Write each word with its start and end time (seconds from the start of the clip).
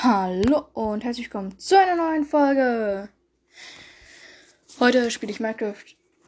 Hallo 0.00 0.64
und 0.74 1.02
herzlich 1.02 1.26
willkommen 1.26 1.58
zu 1.58 1.76
einer 1.76 1.96
neuen 1.96 2.24
Folge. 2.24 3.08
Heute 4.78 5.10
spiele 5.10 5.32
ich 5.32 5.40
Minecraft 5.40 5.74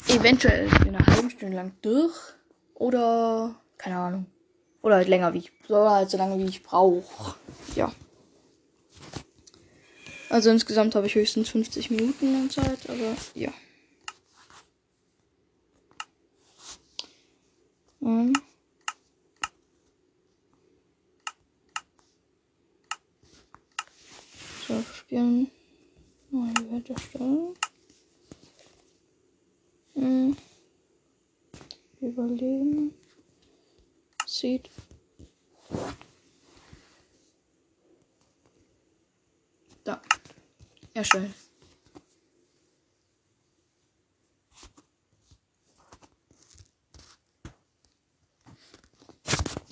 eventuell 0.08 0.68
eine 0.80 0.98
halbe 1.06 1.30
Stunde 1.30 1.54
lang 1.54 1.76
durch. 1.80 2.16
Oder, 2.74 3.54
keine 3.78 3.96
Ahnung. 3.96 4.26
Oder 4.82 4.96
halt 4.96 5.06
länger 5.06 5.34
wie 5.34 5.38
ich, 5.38 5.52
oder 5.68 5.88
halt 5.88 6.10
so 6.10 6.18
lange 6.18 6.36
wie 6.38 6.48
ich 6.48 6.64
brauche. 6.64 7.36
Ja. 7.76 7.92
Also 10.30 10.50
insgesamt 10.50 10.96
habe 10.96 11.06
ich 11.06 11.14
höchstens 11.14 11.50
50 11.50 11.92
Minuten 11.92 12.34
an 12.34 12.50
Zeit, 12.50 12.90
aber 12.90 13.16
ja. 13.34 13.52
Um. 18.00 18.32
So, 24.70 24.80
spielen. 24.82 25.50
Neue 26.30 26.54
Welt 26.70 26.90
erstellen. 26.90 27.56
Hm. 29.94 30.36
Überleben. 32.00 32.94
Sieht. 34.26 34.70
Da. 39.82 40.00
Erstellen. 40.94 41.34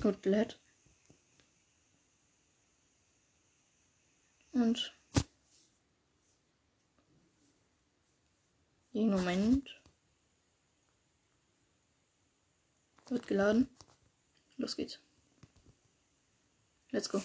Gut, 0.02 0.26
lädt. 0.26 0.58
Und 4.58 4.92
jeden 8.90 9.12
Moment 9.12 9.80
wird 13.06 13.28
geladen. 13.28 13.68
Los 14.56 14.74
geht's. 14.74 14.98
Let's 16.90 17.08
go. 17.08 17.22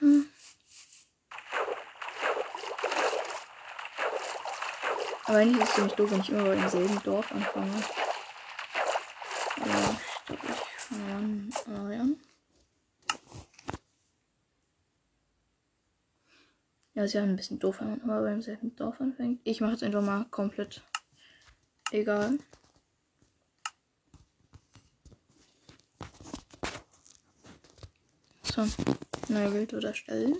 Hm. 0.00 0.29
Aber 5.30 5.38
eigentlich 5.38 5.62
ist 5.62 5.68
es 5.68 5.74
ziemlich 5.76 5.92
doof, 5.92 6.10
wenn 6.10 6.20
ich 6.22 6.30
immer 6.30 6.42
bei 6.42 6.56
demselben 6.56 7.02
Dorf 7.04 7.30
anfange. 7.30 7.70
Ich 9.56 9.62
glaube, 10.26 10.40
ich 10.42 10.82
fange 10.82 11.14
an. 11.14 11.52
an. 11.68 12.16
Ja, 16.94 17.04
ist 17.04 17.12
ja 17.12 17.22
ein 17.22 17.36
bisschen 17.36 17.60
doof, 17.60 17.76
wenn 17.78 17.90
man 17.90 18.00
immer 18.00 18.22
beim 18.22 18.42
selben 18.42 18.74
Dorf 18.74 19.00
anfängt. 19.00 19.40
Ich 19.44 19.60
mache 19.60 19.70
jetzt 19.70 19.84
einfach 19.84 20.02
mal 20.02 20.24
komplett 20.32 20.82
egal. 21.92 22.36
So, 28.42 28.66
neue 29.28 29.54
Welt 29.54 29.72
wird 29.72 29.84
erstellt. 29.84 30.38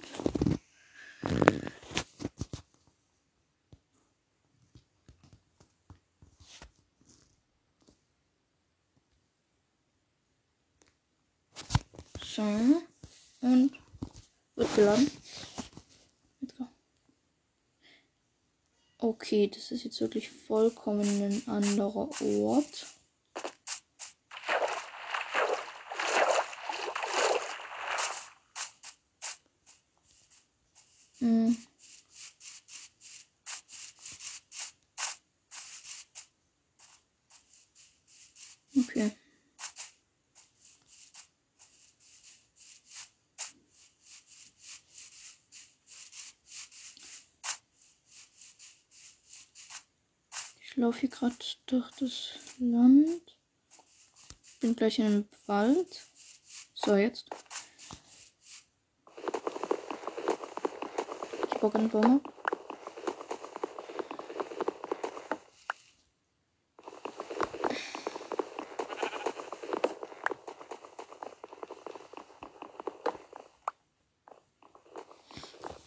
So, 12.33 12.43
und 13.43 13.73
wird 14.55 14.75
geladen. 14.77 15.11
Let's 16.41 16.55
go. 16.57 16.69
Okay, 19.31 19.47
das 19.47 19.71
ist 19.71 19.85
jetzt 19.85 20.01
wirklich 20.01 20.29
vollkommen 20.29 21.23
ein 21.23 21.43
anderer 21.47 22.09
Ort. 22.21 22.87
Hm. 31.21 31.57
Okay. 38.77 39.13
Ich 50.71 50.77
laufe 51.01 51.07
hier 51.07 51.09
gerade 51.09 51.37
durch 51.67 51.91
das 51.93 52.31
Land. 52.59 53.37
Bin 54.61 54.77
gleich 54.77 54.99
in 54.99 55.07
einem 55.07 55.29
Wald. 55.47 56.07
So, 56.75 56.97
jetzt. 56.97 57.27
Ich 61.49 61.61
bock 61.61 61.75
an 61.75 61.91
ab. 61.91 62.35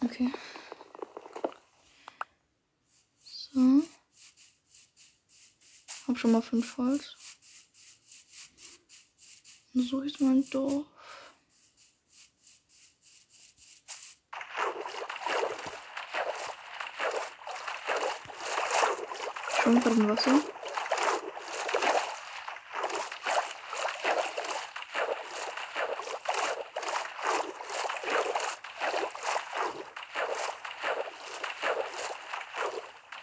Okay. 0.04 0.32
So. 3.22 3.82
Hab 6.06 6.13
schon 6.24 6.32
mal 6.32 6.40
fünf 6.40 6.78
Holz. 6.78 7.16
So 9.74 10.00
ist 10.00 10.22
mein 10.22 10.42
Dorf. 10.48 10.86
Schon 19.62 19.82
gerade 19.82 20.08
Wasser. 20.08 20.40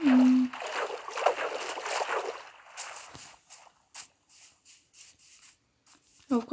Hm. 0.04 0.52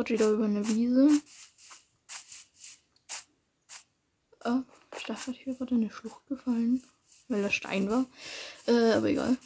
Gerade 0.09 0.21
wieder 0.21 0.31
über 0.31 0.45
eine 0.47 0.67
Wiese. 0.67 1.21
Ah, 4.41 4.63
ich 4.97 5.05
dachte, 5.05 5.33
ich 5.33 5.47
wäre 5.47 5.57
gerade 5.57 5.75
in 5.75 5.83
eine 5.83 5.91
Schlucht 5.91 6.27
gefallen, 6.29 6.83
weil 7.29 7.43
da 7.43 7.51
Stein 7.51 7.91
war. 7.91 8.07
Äh, 8.67 8.93
aber 8.93 9.09
egal. 9.09 9.37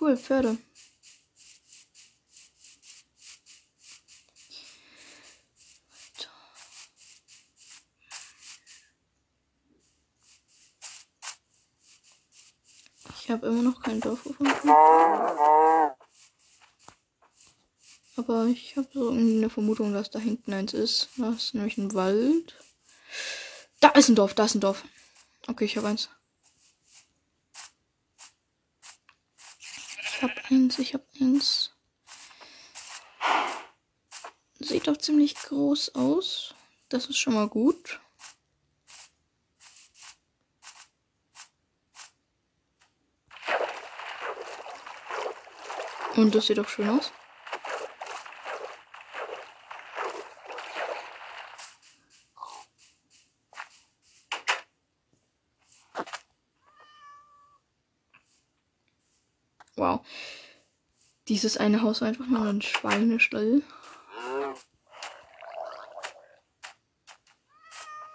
Cool, 0.00 0.16
Pferde. 0.16 0.58
Ich 13.20 13.30
habe 13.30 13.46
immer 13.46 13.62
noch 13.62 13.80
kein 13.80 14.00
Dorf 14.00 14.24
gefunden. 14.24 14.68
Aber 18.16 18.46
ich 18.72 18.78
habe 18.78 18.88
so 18.94 19.10
eine 19.10 19.50
Vermutung, 19.50 19.92
dass 19.92 20.08
da 20.08 20.18
hinten 20.18 20.54
eins 20.54 20.72
ist. 20.72 21.10
Das 21.18 21.36
ist 21.36 21.54
nämlich 21.54 21.76
ein 21.76 21.92
Wald. 21.92 22.56
Da 23.80 23.88
ist 23.90 24.08
ein 24.08 24.14
Dorf, 24.14 24.32
da 24.32 24.46
ist 24.46 24.54
ein 24.54 24.62
Dorf. 24.62 24.82
Okay, 25.46 25.66
ich 25.66 25.76
habe 25.76 25.88
eins. 25.88 26.08
Ich 29.58 30.22
habe 30.22 30.32
eins, 30.48 30.78
ich 30.78 30.94
habe 30.94 31.04
eins. 31.20 31.74
Sieht 34.58 34.86
doch 34.86 34.96
ziemlich 34.96 35.34
groß 35.34 35.94
aus. 35.94 36.54
Das 36.88 37.04
ist 37.06 37.18
schon 37.18 37.34
mal 37.34 37.48
gut. 37.48 38.00
Und 46.16 46.34
das 46.34 46.46
sieht 46.46 46.56
doch 46.56 46.68
schön 46.68 46.88
aus. 46.88 47.12
Wow. 59.82 60.00
Dieses 61.32 61.56
eine 61.56 61.80
Haus 61.80 62.02
war 62.02 62.08
einfach 62.08 62.26
nur 62.26 62.42
ein 62.42 62.60
Schweinestall. 62.60 63.62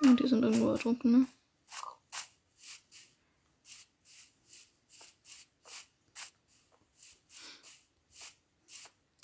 Und 0.02 0.20
die 0.20 0.28
sind 0.28 0.44
irgendwo 0.44 0.70
ertrunken, 0.70 1.12
ne? 1.12 1.26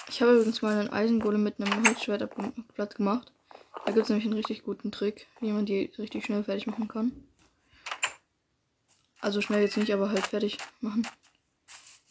Ich 0.08 0.24
habe 0.24 0.38
übrigens 0.38 0.64
mal 0.64 0.80
einen 0.80 0.90
Eisengolem 0.90 1.44
mit 1.44 1.62
einem 1.62 1.86
Holzschwert 1.86 2.28
platt 2.74 2.96
gemacht. 2.96 3.32
Da 3.86 3.92
gibt 3.92 4.06
es 4.06 4.10
nämlich 4.10 4.26
einen 4.26 4.34
richtig 4.34 4.64
guten 4.64 4.92
Trick, 4.92 5.28
wie 5.40 5.52
man 5.52 5.68
die 5.68 5.92
richtig 6.00 6.26
schnell 6.26 6.44
fertig 6.44 6.66
machen 6.66 6.88
kann. 6.88 7.12
Also 9.22 9.40
schnell 9.40 9.62
jetzt 9.62 9.78
nicht, 9.78 9.94
aber 9.94 10.10
halt 10.10 10.26
fertig 10.26 10.58
machen. 10.82 11.08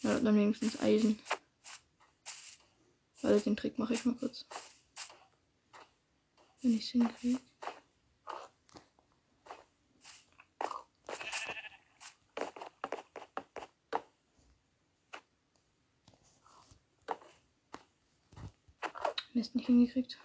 Ja, 0.02 0.20
dann 0.20 0.36
wenigstens 0.36 0.80
Eisen. 0.80 1.18
Weil 3.32 3.40
den 3.40 3.56
Trick 3.56 3.78
mache 3.78 3.94
ich 3.94 4.04
mal 4.04 4.14
kurz. 4.14 4.44
Wenn 6.60 6.74
ich 6.74 6.84
es 6.84 6.90
hinkriege. 6.90 7.40
Mist 19.32 19.54
nicht 19.54 19.64
hingekriegt. 19.64 20.18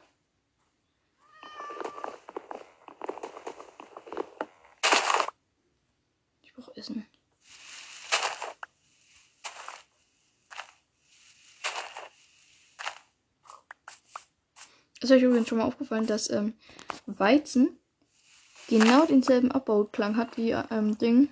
Ich 6.41 6.53
brauche 6.53 6.75
Essen. 6.75 7.05
Ist 15.07 15.13
euch 15.13 15.23
übrigens 15.23 15.47
schon 15.47 15.59
mal 15.59 15.63
aufgefallen, 15.63 16.05
dass 16.05 16.29
ähm, 16.29 16.53
Weizen 17.05 17.79
genau 18.67 19.05
denselben 19.05 19.53
Abbauklang 19.53 20.17
hat 20.17 20.35
wie 20.35 20.51
ähm, 20.51 20.97
Ding. 20.97 21.29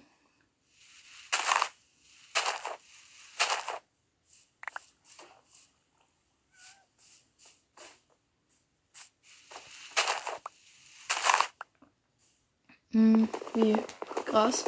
Hm, 12.91 13.27
wie 13.55 13.75
Gras. 14.23 14.63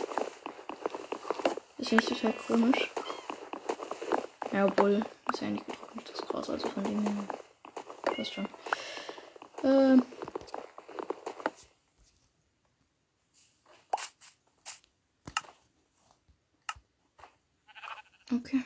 Finde 1.81 2.03
ich 2.03 2.09
total 2.09 2.33
komisch. 2.45 2.91
Ja, 4.51 4.65
obwohl, 4.65 5.05
ist 5.31 5.41
ja 5.41 5.49
getrocknet, 5.51 6.09
das 6.11 6.27
Gras, 6.27 6.49
also 6.49 6.67
von 6.67 6.83
dem 6.83 7.01
her. 7.03 7.23
Passt 8.03 8.33
schon. 8.33 8.49
Ähm. 9.63 10.03
Okay. 18.31 18.63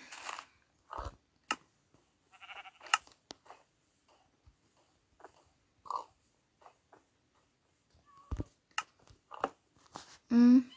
Mhm. 10.29 10.71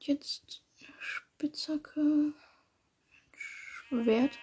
Jetzt 0.00 0.62
Spitzhacke, 0.98 2.32
Schwert 3.36 4.38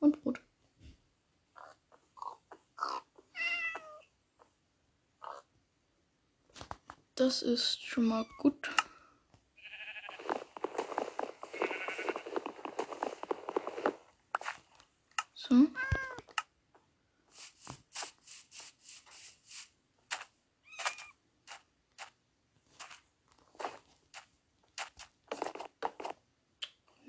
und 0.00 0.20
Brot. 0.22 0.42
Das 7.14 7.35
ist 7.46 7.80
schon 7.84 8.06
mal 8.06 8.26
gut. 8.38 8.68
So. 15.34 15.68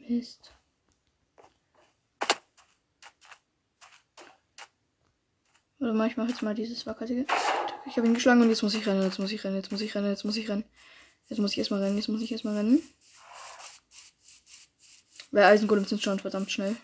Mist. 0.08 0.54
Oder 5.80 5.94
mal, 5.94 6.08
ich 6.08 6.18
mache 6.18 6.30
jetzt 6.30 6.42
mal 6.44 6.54
dieses 6.54 6.86
wackelige. 6.86 7.26
Ich 7.88 7.96
habe 7.96 8.06
ihn 8.06 8.14
geschlagen 8.14 8.42
und 8.42 8.50
jetzt 8.50 8.64
muss 8.64 8.74
ich 8.74 8.86
rennen, 8.86 9.02
jetzt 9.02 9.18
muss 9.18 9.32
ich 9.32 9.44
rennen, 9.46 9.56
jetzt 9.56 9.72
muss 9.72 9.82
ich 9.82 9.96
rennen, 9.96 10.10
jetzt 10.10 10.26
muss 10.26 10.36
ich 10.36 10.50
rennen. 10.50 10.66
Jetzt 11.30 11.40
muss 11.40 11.54
ich 11.54 11.58
erstmal 11.58 11.82
rennen, 11.82 11.96
jetzt 11.96 12.10
muss 12.10 12.22
ich 12.22 12.32
erstmal 12.32 12.58
rennen. 12.58 12.82
Weil 15.32 15.46
Eisengolems 15.46 15.90
sind 15.90 16.02
schon 16.02 16.20
verdammt 16.20 16.52
schnell. 16.52 16.76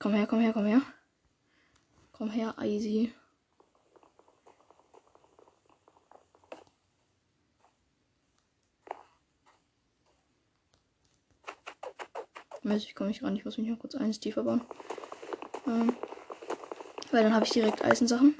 Komm 0.00 0.14
her, 0.14 0.26
komm 0.26 0.40
her, 0.40 0.52
komm 0.52 0.66
her. 0.66 0.82
Komm 2.12 2.30
her, 2.30 2.54
Easy. 2.62 3.12
Weiß 12.74 12.82
ich 12.82 12.96
komme 12.96 13.10
nicht 13.10 13.22
ran. 13.22 13.36
Ich 13.36 13.44
muss 13.44 13.56
mich 13.56 13.68
noch 13.68 13.78
kurz 13.78 13.94
eines 13.94 14.18
tiefer 14.18 14.42
bauen. 14.42 14.66
Ähm, 15.68 15.96
weil 17.12 17.22
dann 17.22 17.32
habe 17.32 17.44
ich 17.44 17.52
direkt 17.52 17.84
Eisensachen. 17.84 18.36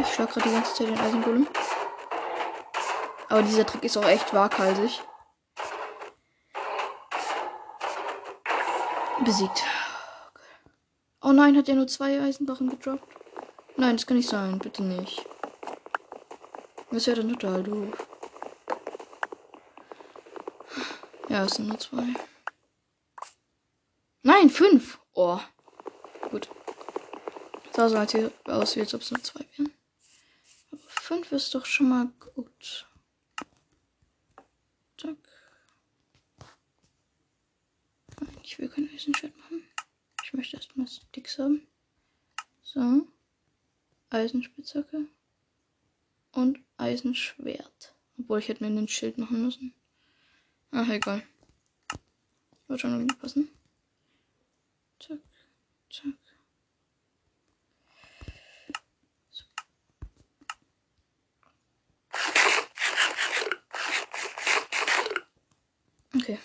Ich 0.00 0.08
schlag 0.12 0.28
gerade 0.28 0.48
die 0.48 0.54
ganze 0.54 0.74
Zeit 0.74 0.88
den 0.88 0.98
Eisengolem. 0.98 1.46
Aber 3.28 3.42
dieser 3.42 3.64
Trick 3.64 3.84
ist 3.84 3.96
auch 3.96 4.08
echt 4.08 4.34
waghalsig. 4.34 5.00
Besiegt. 9.24 9.62
Oh 11.22 11.30
nein, 11.30 11.56
hat 11.56 11.68
er 11.68 11.76
nur 11.76 11.86
zwei 11.86 12.20
Eisenbarren 12.20 12.70
gedroppt? 12.70 13.06
Nein, 13.76 13.98
das 13.98 14.06
kann 14.08 14.16
nicht 14.16 14.28
sein. 14.28 14.58
Bitte 14.58 14.82
nicht. 14.82 15.24
Das 16.90 17.06
wäre 17.06 17.18
dann 17.18 17.38
total 17.38 17.62
doof. 17.62 18.05
Ja, 21.36 21.44
es 21.44 21.56
sind 21.56 21.68
nur 21.68 21.78
zwei. 21.78 22.14
Nein, 24.22 24.48
fünf. 24.48 24.98
Oh. 25.12 25.38
Gut. 26.30 26.48
Sah 27.74 27.90
so 27.90 27.98
halt 27.98 28.32
aus, 28.48 28.74
als 28.78 28.94
ob 28.94 29.02
es 29.02 29.10
nur 29.10 29.22
zwei 29.22 29.44
wären. 29.54 29.70
Aber 30.70 30.80
fünf 30.88 31.32
ist 31.32 31.54
doch 31.54 31.66
schon 31.66 31.90
mal 31.90 32.06
gut. 32.34 32.88
Zack. 34.96 35.18
Ich 38.42 38.58
will 38.58 38.70
kein 38.70 38.88
Eisenschwert 38.94 39.36
machen. 39.36 39.62
Ich 40.24 40.32
möchte 40.32 40.56
erstmal 40.56 40.88
Sticks 40.88 41.38
haben. 41.38 41.66
So. 42.62 43.06
Eisenspitzhacke. 44.08 45.04
Und 46.32 46.60
Eisenschwert. 46.78 47.94
Obwohl 48.18 48.38
ich 48.38 48.48
hätte 48.48 48.64
mir 48.64 48.70
einen 48.70 48.88
Schild 48.88 49.18
machen 49.18 49.44
müssen. 49.44 49.74
Ach, 50.70 50.88
egal. 50.88 51.22
Wird 52.68 52.80
schon 52.80 52.92
irgendwie 52.92 53.16
passen. 53.16 53.48
Zack, 54.98 55.18
zack. 55.90 56.14
So. 59.30 59.44
Okay. 66.14 66.38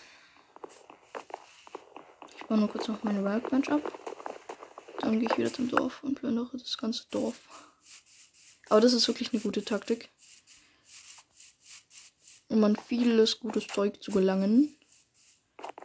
Ich 2.38 2.46
baue 2.46 2.58
nur 2.58 2.70
kurz 2.70 2.88
noch 2.88 3.04
meine 3.04 3.24
Workbench 3.24 3.70
ab. 3.70 3.82
Dann 5.00 5.20
gehe 5.20 5.30
ich 5.30 5.38
wieder 5.38 5.51
zum 5.51 5.70
Dorf 5.70 6.04
und 6.04 6.16
plündere 6.16 6.58
das 6.58 6.78
ganze 6.78 7.06
Dorf. 7.10 7.40
Aber 8.70 8.80
das 8.80 8.94
ist 8.94 9.08
wirklich 9.08 9.34
eine 9.34 9.42
gute 9.42 9.66
Taktik 9.66 10.10
um 12.51 12.63
an 12.63 12.75
vieles 12.75 13.39
gutes 13.39 13.67
Zeug 13.67 14.01
zu 14.03 14.12
gelangen. 14.12 14.75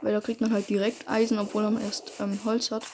Weil 0.00 0.12
da 0.12 0.20
kriegt 0.20 0.40
man 0.40 0.52
halt 0.52 0.68
direkt 0.68 1.08
Eisen, 1.08 1.38
obwohl 1.38 1.62
man 1.62 1.80
erst 1.80 2.12
ähm, 2.20 2.38
Holz 2.44 2.70
hat. 2.70 2.84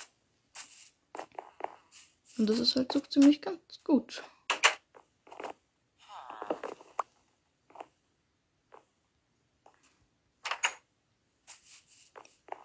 Und 2.38 2.48
das 2.48 2.58
ist 2.58 2.76
halt 2.76 2.92
so 2.92 3.00
ziemlich 3.00 3.40
ganz 3.40 3.82
gut. 3.84 4.22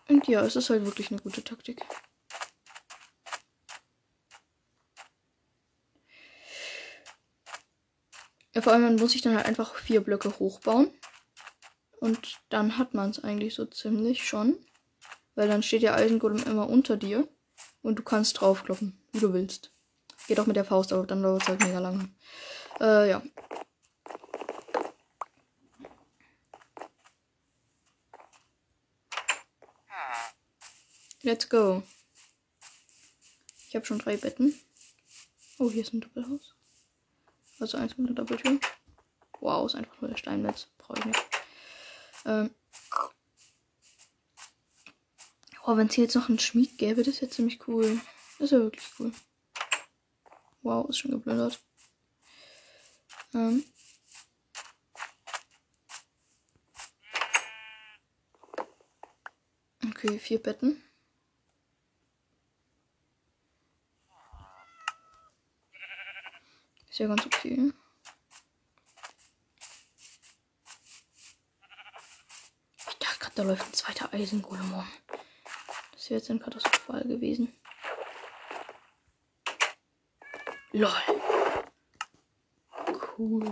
Und 0.10 0.28
ja, 0.28 0.42
es 0.46 0.56
ist 0.56 0.70
halt 0.70 0.86
wirklich 0.86 1.12
eine 1.12 1.20
gute 1.20 1.44
Taktik. 1.44 1.86
Vor 8.62 8.74
allem 8.74 8.96
muss 8.96 9.12
sich 9.12 9.22
dann 9.22 9.36
halt 9.36 9.46
einfach 9.46 9.76
vier 9.76 10.02
Blöcke 10.02 10.40
hochbauen. 10.40 10.92
Und 12.00 12.40
dann 12.50 12.78
hat 12.78 12.94
man 12.94 13.10
es 13.10 13.24
eigentlich 13.24 13.56
so 13.56 13.66
ziemlich 13.66 14.28
schon. 14.28 14.58
Weil 15.36 15.48
dann 15.48 15.64
steht 15.64 15.84
der 15.84 15.96
Eisengolem 15.96 16.44
immer 16.44 16.70
unter 16.70 16.98
dir. 16.98 17.28
Und 17.82 18.00
du 18.00 18.04
kannst 18.04 18.42
draufkloppen, 18.42 19.00
wie 19.12 19.20
du 19.20 19.34
willst. 19.34 19.72
Geht 20.28 20.40
auch 20.40 20.46
mit 20.46 20.56
der 20.56 20.66
Faust, 20.66 20.92
aber 20.92 21.06
dann 21.06 21.24
dauert 21.24 21.44
es 21.44 21.48
halt 21.48 21.62
mega 21.62 21.80
lange. 21.80 22.10
Äh, 22.80 23.10
ja. 23.10 23.22
Let's 31.24 31.50
go. 31.50 31.84
Ich 33.68 33.76
habe 33.76 33.86
schon 33.86 34.00
drei 34.00 34.18
Betten. 34.18 34.54
Oh, 35.60 35.70
hier 35.70 35.82
ist 35.82 35.94
ein 35.94 36.02
Doppelhaus. 36.02 36.57
Also 37.60 37.78
eins 37.78 37.98
mit 37.98 38.08
einer 38.08 38.16
Doppeltür. 38.16 38.60
Wow, 39.40 39.66
ist 39.66 39.76
einfach 39.76 40.00
nur 40.02 40.10
der 40.10 40.18
Steinmetz. 40.18 40.68
Brauche 40.78 41.00
ich 41.00 41.06
nicht. 41.06 41.24
Ähm. 42.26 42.52
Oh, 45.66 45.76
wenn 45.76 45.88
es 45.88 45.96
hier 45.96 46.06
jetzt 46.06 46.16
noch 46.16 46.30
einen 46.30 46.40
Schmied 46.40 46.78
gäbe, 46.78 47.04
das 47.04 47.22
wäre 47.22 47.32
ziemlich 47.32 47.68
cool. 47.68 48.00
Das 48.40 48.52
wäre 48.52 48.64
wirklich 48.64 48.90
cool. 49.00 49.12
Wow, 50.62 50.90
ist 50.90 51.00
schon 51.00 51.12
geplündert. 51.12 51.60
Ähm. 53.34 53.64
Okay, 59.90 60.20
vier 60.20 60.42
Betten. 60.42 60.84
Ist 66.98 67.02
ja 67.02 67.08
ganz 67.10 67.28
okay. 67.28 67.72
Ich 72.90 72.98
dachte 72.98 73.20
gerade, 73.20 73.36
da 73.36 73.44
läuft 73.44 73.68
ein 73.68 73.74
zweiter 73.74 74.12
Eisengolem 74.16 74.74
um. 74.74 74.88
Das 75.92 76.10
wäre 76.10 76.20
jetzt 76.20 76.32
ein 76.32 76.40
katastrophal 76.40 77.04
gewesen. 77.04 77.54
LOL. 80.72 80.92
Cool. 83.16 83.46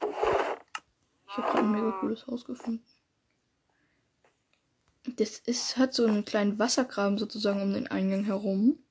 Ich 0.00 1.36
habe 1.36 1.42
gerade 1.42 1.58
ein 1.58 1.70
mega 1.70 1.90
cooles 2.00 2.26
Haus 2.26 2.46
gefunden. 2.46 2.86
Das 5.04 5.38
ist, 5.40 5.76
hat 5.76 5.92
so 5.92 6.06
einen 6.06 6.24
kleinen 6.24 6.58
Wassergraben 6.58 7.18
sozusagen 7.18 7.60
um 7.60 7.74
den 7.74 7.88
Eingang 7.88 8.24
herum. 8.24 8.82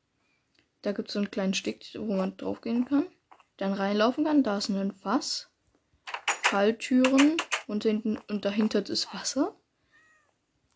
Da 0.84 0.92
gibt 0.92 1.08
es 1.08 1.14
so 1.14 1.20
einen 1.20 1.32
kleinen 1.32 1.56
Stick, 1.56 1.88
wo 1.98 2.14
man 2.14 2.38
drauf 2.38 2.62
gehen 2.62 2.86
kann 2.86 3.08
dann 3.58 3.74
reinlaufen 3.74 4.26
kann. 4.26 4.44
Da 4.44 4.58
ist 4.58 4.70
ein 4.70 4.94
Fass, 4.94 5.50
Falltüren 6.44 7.38
und 7.68 7.84
hinten 7.84 8.18
und 8.30 8.46
dahinter 8.46 8.88
ist 8.88 9.14
Wasser 9.14 9.56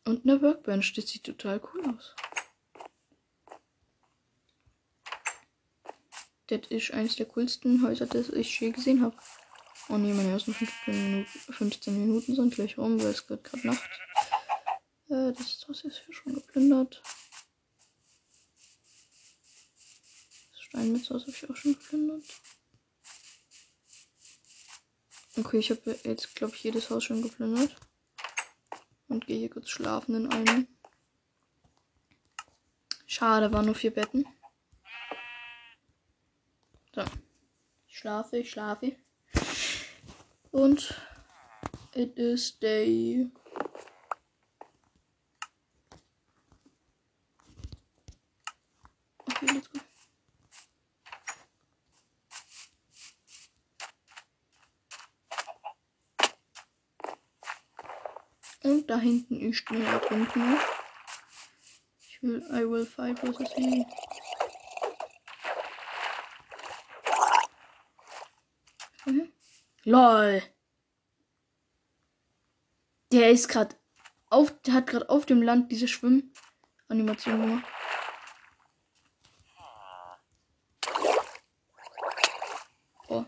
und 0.05 0.25
eine 0.25 0.41
Workbench. 0.41 0.93
Das 0.93 1.07
sieht 1.07 1.23
total 1.23 1.61
cool 1.73 1.95
aus. 1.95 2.15
Das 6.47 6.61
ist 6.69 6.91
eines 6.91 7.17
der 7.17 7.25
coolsten 7.25 7.85
Häuser, 7.85 8.05
das 8.05 8.29
ich 8.29 8.59
je 8.59 8.71
gesehen 8.71 9.01
habe. 9.01 9.17
Oh 9.89 9.97
ne, 9.97 10.13
meine 10.13 10.31
ersten 10.31 10.53
15 10.53 10.93
Minuten, 10.93 11.53
15 11.53 11.99
Minuten 11.99 12.35
sind 12.35 12.53
gleich 12.53 12.77
rum, 12.77 12.99
weil 13.01 13.11
es 13.11 13.27
gerade 13.27 13.67
Nacht. 13.67 13.89
Äh, 15.09 15.31
das 15.33 15.65
Haus 15.67 15.83
ist 15.83 16.03
hier 16.05 16.13
schon 16.13 16.35
geplündert. 16.35 17.01
Das 20.51 20.61
Steinmetzhaus 20.61 21.21
habe 21.21 21.31
ich 21.31 21.49
auch 21.49 21.55
schon 21.55 21.73
geplündert. 21.73 22.23
Okay, 25.37 25.59
ich 25.59 25.69
habe 25.69 25.95
jetzt, 26.03 26.35
glaube 26.35 26.55
ich, 26.55 26.63
jedes 26.63 26.89
Haus 26.89 27.03
schon 27.03 27.21
geplündert. 27.21 27.75
Und 29.07 29.27
gehe 29.27 29.37
hier 29.37 29.51
kurz 29.51 29.69
schlafen 29.69 30.15
in 30.15 30.31
einem. 30.31 30.67
Schade, 33.05 33.53
waren 33.53 33.67
nur 33.67 33.75
vier 33.75 33.93
Betten. 33.93 34.25
So. 36.95 37.03
Ich 37.87 37.99
schlafe, 37.99 38.37
ich 38.37 38.49
schlafe. 38.49 38.95
Und 40.49 40.95
it 41.93 42.17
is 42.17 42.57
day. 42.57 43.29
Okay, 49.27 49.45
let's 49.53 49.69
go. 49.69 49.79
Und 58.63 58.86
da 58.97 59.01
hinten 59.01 59.39
ist 59.39 59.69
nur 59.69 59.99
drunten. 59.99 60.59
Ich 61.99 62.23
will, 62.23 62.43
I 62.51 62.67
will 62.67 62.85
fight 62.85 63.19
versus 63.19 63.53
he. 63.53 63.85
Mhm. 69.05 69.31
LOL. 69.83 70.41
Der 73.11 73.29
ist 73.29 73.47
gerade 73.47 73.75
auf, 74.29 74.51
der 74.63 74.73
hat 74.73 74.87
gerade 74.87 75.09
auf 75.09 75.25
dem 75.25 75.41
Land 75.41 75.71
diese 75.71 75.87
Schwimmanimation 75.87 77.41
gemacht. 77.41 77.65
Oh. 83.07 83.25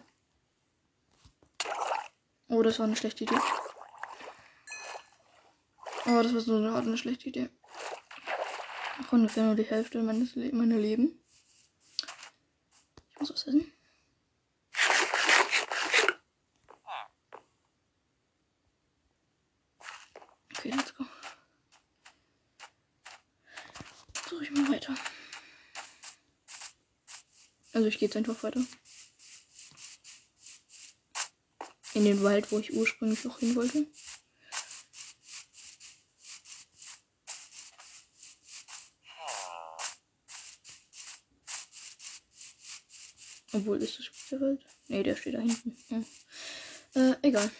Oh, 2.47 2.63
das 2.63 2.79
war 2.79 2.87
eine 2.87 2.95
schlechte 2.95 3.23
Idee. 3.25 3.39
Oh, 6.11 6.23
das 6.23 6.33
war 6.33 6.41
so 6.41 6.55
eine, 6.55 6.73
eine 6.73 6.97
schlechte 6.97 7.29
Idee. 7.29 7.49
Ach, 8.99 9.13
ungefähr 9.13 9.43
nur 9.43 9.53
die 9.53 9.63
Hälfte 9.63 10.01
meines 10.01 10.33
Le 10.33 10.51
meiner 10.51 10.77
Leben. 10.77 11.23
Ich 13.11 13.19
muss 13.19 13.31
was 13.31 13.45
essen. 13.45 13.71
Okay, 20.57 20.71
let's 20.71 20.95
go. 20.95 21.05
Suche 24.27 24.45
ich 24.45 24.51
mal 24.51 24.67
weiter. 24.71 24.95
Also 27.73 27.87
ich 27.87 27.99
gehe 27.99 28.07
jetzt 28.07 28.17
einfach 28.17 28.41
weiter. 28.41 28.65
In 31.93 32.03
den 32.03 32.23
Wald, 32.23 32.51
wo 32.51 32.57
ich 32.57 32.73
ursprünglich 32.73 33.27
auch 33.27 33.37
hin 33.37 33.55
wollte. 33.55 33.85
Obwohl, 43.59 43.81
ist 43.81 43.99
das 43.99 44.05
Spielwald? 44.05 44.65
Ne, 44.87 45.03
der 45.03 45.17
steht 45.17 45.33
da 45.33 45.39
hinten. 45.39 45.75
Ja. 45.89 47.11
Äh, 47.11 47.15
egal. 47.23 47.51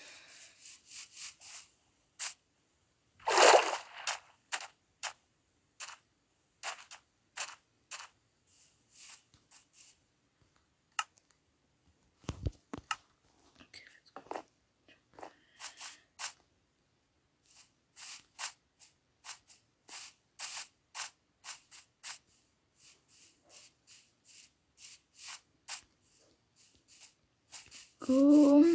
go. 28.10 28.66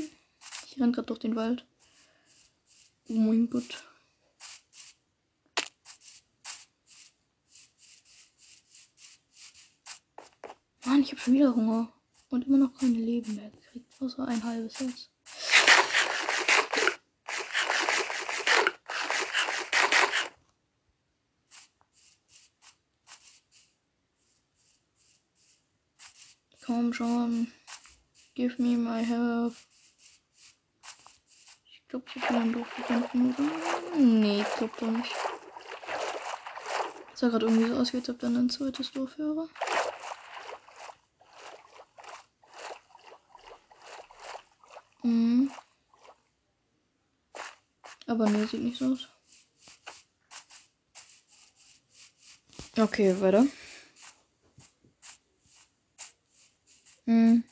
Ich 0.66 0.81
renn 0.81 0.92
gerade 0.92 1.07
durch 1.07 1.13
den 1.25 1.37
Wald. 1.37 1.66
Oh 3.09 3.14
mein 3.14 3.49
Gott. 3.49 3.83
Mann, 10.85 11.02
ich 11.02 11.12
habe 11.12 11.21
schon 11.21 11.35
wieder 11.35 11.54
Hunger. 11.54 11.93
Und 12.28 12.47
immer 12.47 12.59
noch 12.59 12.75
keine 12.75 12.99
Leben 12.99 13.37
mehr 13.37 13.50
gekriegt. 13.50 13.95
Außer 14.00 14.26
ein 14.26 14.43
halbes 14.43 14.78
Herz. 14.81 15.09
Komm 26.66 26.93
schon. 26.93 27.52
Give 28.35 28.61
me 28.61 28.76
my 28.76 29.04
help. 29.04 29.54
Ich 31.94 32.04
glaube, 32.04 32.18
ich 32.18 32.30
einen 32.30 32.52
doof 32.52 32.66
gefunden, 32.74 33.32
oder? 33.32 33.44
Nee, 33.96 34.40
ich 34.40 34.54
glaube 34.56 34.74
doch 34.80 34.88
nicht. 34.88 35.14
sah 37.14 37.28
gerade 37.28 37.46
irgendwie 37.46 37.68
so 37.68 37.76
aus, 37.76 37.92
wie 37.92 37.98
als 37.98 38.08
ob 38.08 38.18
dann 38.18 38.36
ein 38.36 38.50
zweites 38.50 38.90
Dorf 38.90 39.16
wäre. 39.16 39.48
Mhm. 45.04 45.52
Aber 48.08 48.28
nee, 48.28 48.44
sieht 48.46 48.60
nicht 48.60 48.78
so 48.78 48.86
aus. 48.86 49.08
Okay, 52.76 53.14
weiter. 53.20 53.46
Hm. 57.06 57.44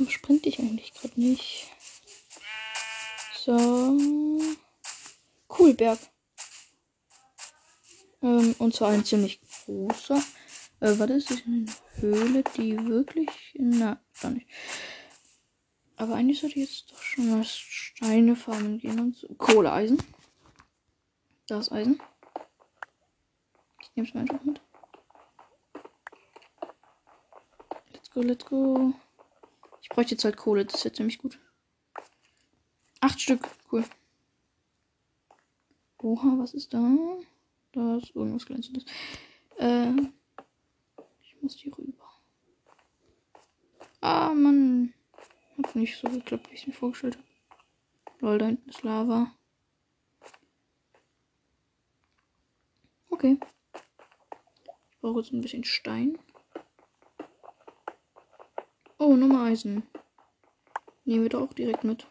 Warum 0.00 0.08
sprint 0.08 0.46
ich 0.46 0.59
eigentlich 0.70 0.94
gerade 0.94 1.20
nicht? 1.20 1.68
So. 3.44 4.38
Cool, 5.58 5.74
Berg. 5.74 5.98
Ähm, 8.22 8.54
und 8.58 8.74
zwar 8.74 8.90
ein 8.90 9.04
ziemlich 9.04 9.40
großer. 9.64 10.22
Äh, 10.80 10.98
was 10.98 11.10
ist 11.10 11.30
das? 11.30 11.42
Eine 11.46 11.66
Höhle, 11.96 12.44
die 12.56 12.78
wirklich. 12.86 13.28
Na, 13.54 14.00
gar 14.20 14.30
nicht. 14.30 14.46
Aber 15.96 16.14
eigentlich 16.14 16.40
sollte 16.40 16.58
ich 16.58 16.68
jetzt 16.68 16.92
doch 16.92 17.02
schon 17.02 17.30
mal 17.30 17.44
Steine 17.44 18.36
farmen 18.36 18.78
gehen 18.78 19.00
und 19.00 19.16
so. 19.16 19.26
Kohleeisen. 19.34 20.02
Da 21.48 21.58
ist 21.58 21.72
Eisen. 21.72 22.00
Ich 23.82 23.90
nehme 23.96 24.08
es 24.08 24.14
mal 24.14 24.20
einfach 24.20 24.42
mit. 24.44 24.60
Let's 27.92 28.10
go, 28.12 28.20
let's 28.20 28.44
go. 28.44 28.94
Ich 29.90 29.96
bräuchte 29.96 30.14
jetzt 30.14 30.24
halt 30.24 30.36
Kohle, 30.36 30.64
das 30.64 30.76
ist 30.76 30.84
jetzt 30.84 30.96
ziemlich 30.98 31.18
gut. 31.18 31.36
Acht 33.00 33.20
Stück, 33.20 33.48
cool. 33.72 33.84
Oha, 35.98 36.38
was 36.38 36.54
ist 36.54 36.72
da? 36.72 36.96
Da 37.72 37.96
ist 37.96 38.14
irgendwas 38.14 38.46
glänzendes. 38.46 38.84
Äh, 39.58 39.90
ich 41.22 41.36
muss 41.42 41.56
hier 41.56 41.76
rüber. 41.76 42.08
Ah, 44.00 44.32
Mann. 44.32 44.94
Hat 45.58 45.74
nicht 45.74 45.98
so 45.98 46.08
geklappt, 46.08 46.48
wie 46.50 46.54
ich 46.54 46.60
es 46.60 46.66
mir 46.68 46.72
vorgestellt 46.72 47.16
habe. 47.16 47.26
Lol, 48.20 48.38
da 48.38 48.46
hinten 48.46 48.70
ist 48.70 48.82
Lava. 48.84 49.34
Okay. 53.08 53.38
Ich 54.90 54.98
brauche 55.00 55.20
jetzt 55.20 55.32
ein 55.32 55.40
bisschen 55.40 55.64
Stein. 55.64 56.16
Oh, 59.02 59.16
Nummer 59.16 59.44
Eisen. 59.44 59.82
Nehmen 61.06 61.22
wir 61.22 61.30
doch 61.30 61.40
auch 61.48 61.54
direkt 61.54 61.84
mit. 61.84 62.06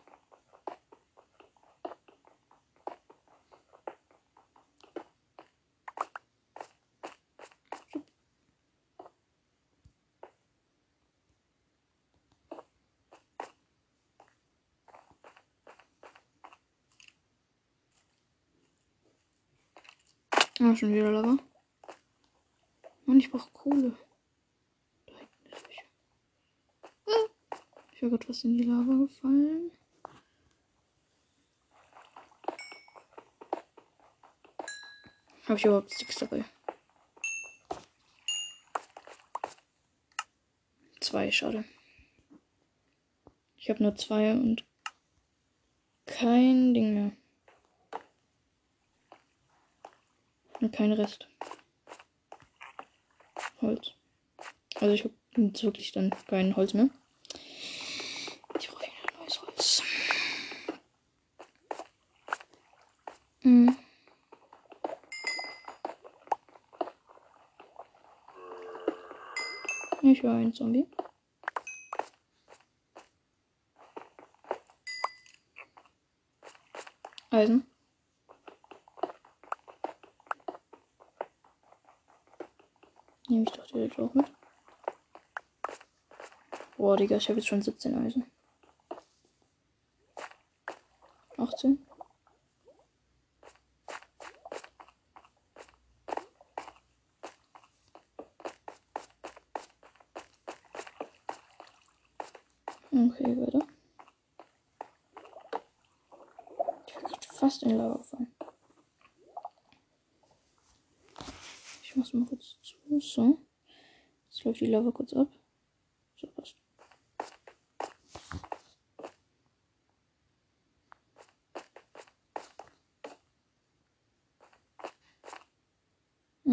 Ah, 20.62 20.76
schon 20.76 20.94
wieder 20.94 21.12
Lava. 21.12 21.38
Mann, 23.06 23.20
ich 23.20 23.32
brauche 23.32 23.50
Kohle. 23.52 23.96
Da 25.06 25.14
hinten 25.14 25.50
ist 25.54 25.68
welche. 25.68 25.84
Ah, 27.08 27.82
ich 28.00 28.02
bin 28.02 28.12
gerade 28.12 28.30
was 28.30 28.46
in 28.46 28.58
die 28.58 28.64
Lava 28.64 28.94
gefallen. 28.94 29.72
Habe 35.44 35.58
ich 35.58 35.66
überhaupt 35.66 35.92
Sticks 35.92 36.16
dabei? 36.16 36.46
Zwei, 41.02 41.30
schade. 41.30 41.66
Ich 43.58 43.70
habe 43.70 43.84
nur 43.84 43.98
zwei 43.98 44.32
und 44.32 44.64
kein 46.06 46.74
Ding 46.74 46.94
mehr. 46.94 47.12
Und 50.62 50.72
kein 50.72 50.94
Rest. 50.94 51.28
Holz. 53.60 53.92
Also 54.76 54.94
ich 54.94 55.04
habe 55.04 55.14
wirklich 55.36 55.92
dann 55.92 56.12
kein 56.28 56.56
Holz 56.56 56.74
mehr. 56.74 56.90
Ich 58.60 58.68
brauche 58.68 58.82
wieder 58.82 59.20
neues 59.20 59.42
Holz. 59.42 59.84
Hm. 63.42 63.78
Höre 70.30 70.38
einen 70.38 70.54
Zombie. 70.54 70.88
Eisen. 77.32 77.66
Nehme 83.28 83.44
ich 83.44 83.52
doch 83.52 83.66
direkt 83.66 83.98
auch 84.00 84.14
mit. 84.14 84.32
Boah, 86.78 86.96
Digga, 86.96 87.18
ich 87.18 87.28
habe 87.28 87.40
jetzt 87.40 87.48
schon 87.48 87.64
17 87.64 87.98
Eisen. 87.98 88.32
18. 91.38 91.88
Okay, 102.92 103.38
weiter. 103.38 103.66
Ich 106.88 106.94
bin 106.96 107.38
fast 107.38 107.64
in 107.64 107.78
Lava 107.78 108.02
fallen. 108.02 108.36
Ich 111.84 111.96
mach's 111.96 112.14
mal 112.14 112.26
kurz 112.26 112.58
zu. 112.62 112.76
So. 113.00 113.38
Jetzt 114.26 114.44
läuft 114.44 114.49
die 114.60 114.68
Lava 114.68 114.92
kurz 114.92 115.14
ab. 115.14 115.28
So 116.18 116.28
passt. 116.28 116.56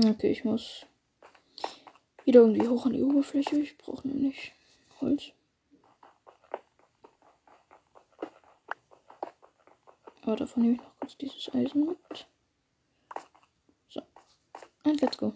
Okay, 0.04 0.30
ich 0.30 0.44
muss 0.44 0.86
wieder 2.24 2.40
irgendwie 2.40 2.68
hoch 2.68 2.84
an 2.86 2.92
die 2.92 3.02
Oberfläche. 3.02 3.56
Ich 3.56 3.78
brauche 3.78 4.06
nämlich 4.06 4.52
Holz. 5.00 5.32
Aber 10.22 10.36
davon 10.36 10.62
nehme 10.62 10.74
ich 10.74 10.80
noch 10.80 10.98
kurz 11.00 11.16
dieses 11.16 11.54
Eisen 11.54 11.86
mit. 11.86 12.26
So. 13.88 14.02
Und 14.84 15.00
let's 15.00 15.16
go. 15.16 15.32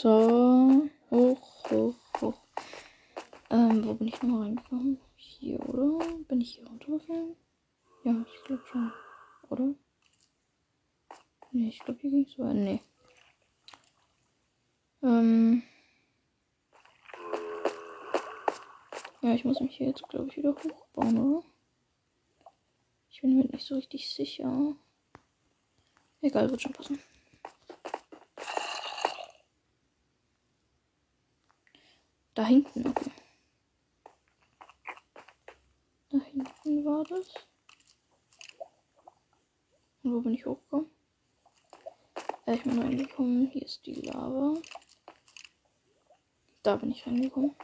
So. 0.00 0.88
Hoch, 1.10 1.70
hoch, 1.70 1.94
hoch. 2.20 2.40
Ähm, 3.50 3.84
wo 3.84 3.94
bin 3.94 4.06
ich 4.06 4.22
nochmal 4.22 4.42
reingekommen? 4.42 5.00
Hier, 5.16 5.58
oder? 5.68 5.98
Bin 6.28 6.40
ich 6.40 6.54
hier 6.54 6.68
runtergefallen? 6.68 7.34
Ja, 8.04 8.24
ich 8.32 8.44
glaube 8.44 8.62
schon. 8.70 8.92
Oder? 9.48 9.74
Nee, 11.50 11.70
ich 11.70 11.80
glaube, 11.80 11.98
hier 12.00 12.10
ging 12.10 12.26
es 12.26 12.38
weiter. 12.38 12.54
Nee. 12.54 12.80
Ähm. 15.02 15.64
Ja, 19.22 19.34
ich 19.34 19.44
muss 19.44 19.58
mich 19.58 19.76
hier 19.76 19.88
jetzt, 19.88 20.08
glaube 20.08 20.28
ich, 20.28 20.36
wieder 20.36 20.54
hochbauen, 20.54 21.18
oder? 21.18 21.44
Ich 23.10 23.20
bin 23.20 23.36
mir 23.36 23.46
nicht 23.46 23.66
so 23.66 23.74
richtig 23.74 24.14
sicher. 24.14 24.76
Egal, 26.20 26.48
wird 26.50 26.62
schon 26.62 26.72
passen. 26.72 27.00
Da 32.38 32.44
hinten, 32.44 32.86
okay. 32.86 33.10
Da 36.08 36.18
hinten 36.20 36.84
war 36.84 37.02
das. 37.02 37.34
Und 40.04 40.14
wo 40.14 40.20
bin 40.20 40.34
ich 40.34 40.46
hochgekommen? 40.46 40.88
Ja, 42.46 42.54
ich 42.54 42.62
bin 42.62 42.80
reingekommen. 42.80 43.48
Hier 43.48 43.62
ist 43.62 43.84
die 43.84 43.94
Lava. 43.94 44.54
Da 46.62 46.76
bin 46.76 46.92
ich 46.92 47.04
reingekommen. 47.04 47.56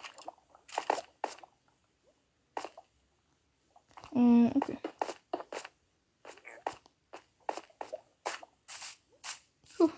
Mm, 4.10 4.48
okay. 4.56 4.78
Puh. 9.76 9.90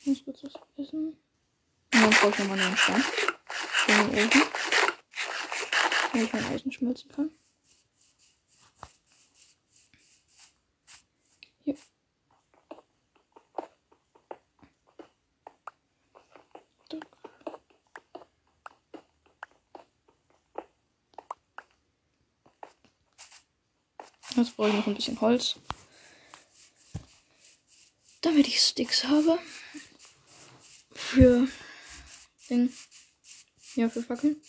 Ich 0.00 0.06
muss 0.06 0.24
kurz 0.26 0.44
was 0.44 0.52
essen. 0.76 1.16
Und 1.92 2.02
dann 2.02 2.10
brauche 2.10 2.28
ich 2.29 2.29
nochmal 2.40 2.60
einen 2.60 2.76
Stein. 2.76 3.04
Einen 3.88 4.10
Ofen. 4.10 4.42
Wo 6.12 6.18
ich 6.18 6.32
mein 6.32 6.44
Eisen 6.46 6.72
schmelzen 6.72 7.12
kann. 7.12 7.30
Jetzt 24.36 24.56
brauche 24.56 24.68
ich 24.68 24.74
noch 24.74 24.86
ein 24.86 24.94
bisschen 24.94 25.20
Holz. 25.20 25.56
Damit 28.22 28.46
ich 28.46 28.60
Sticks 28.60 29.04
habe. 29.04 29.38
Für 30.94 31.46
Ding. 32.50 32.72
Ja, 33.76 33.88
für 33.88 34.02
Fackeln. 34.02 34.42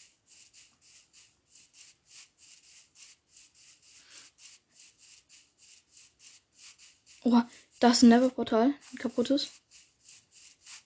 Oh, 7.24 7.40
da 7.80 7.92
ist 7.92 8.02
ein 8.02 8.10
Never-Portal. 8.10 8.74
Ein 8.92 8.98
kaputtes. 8.98 9.52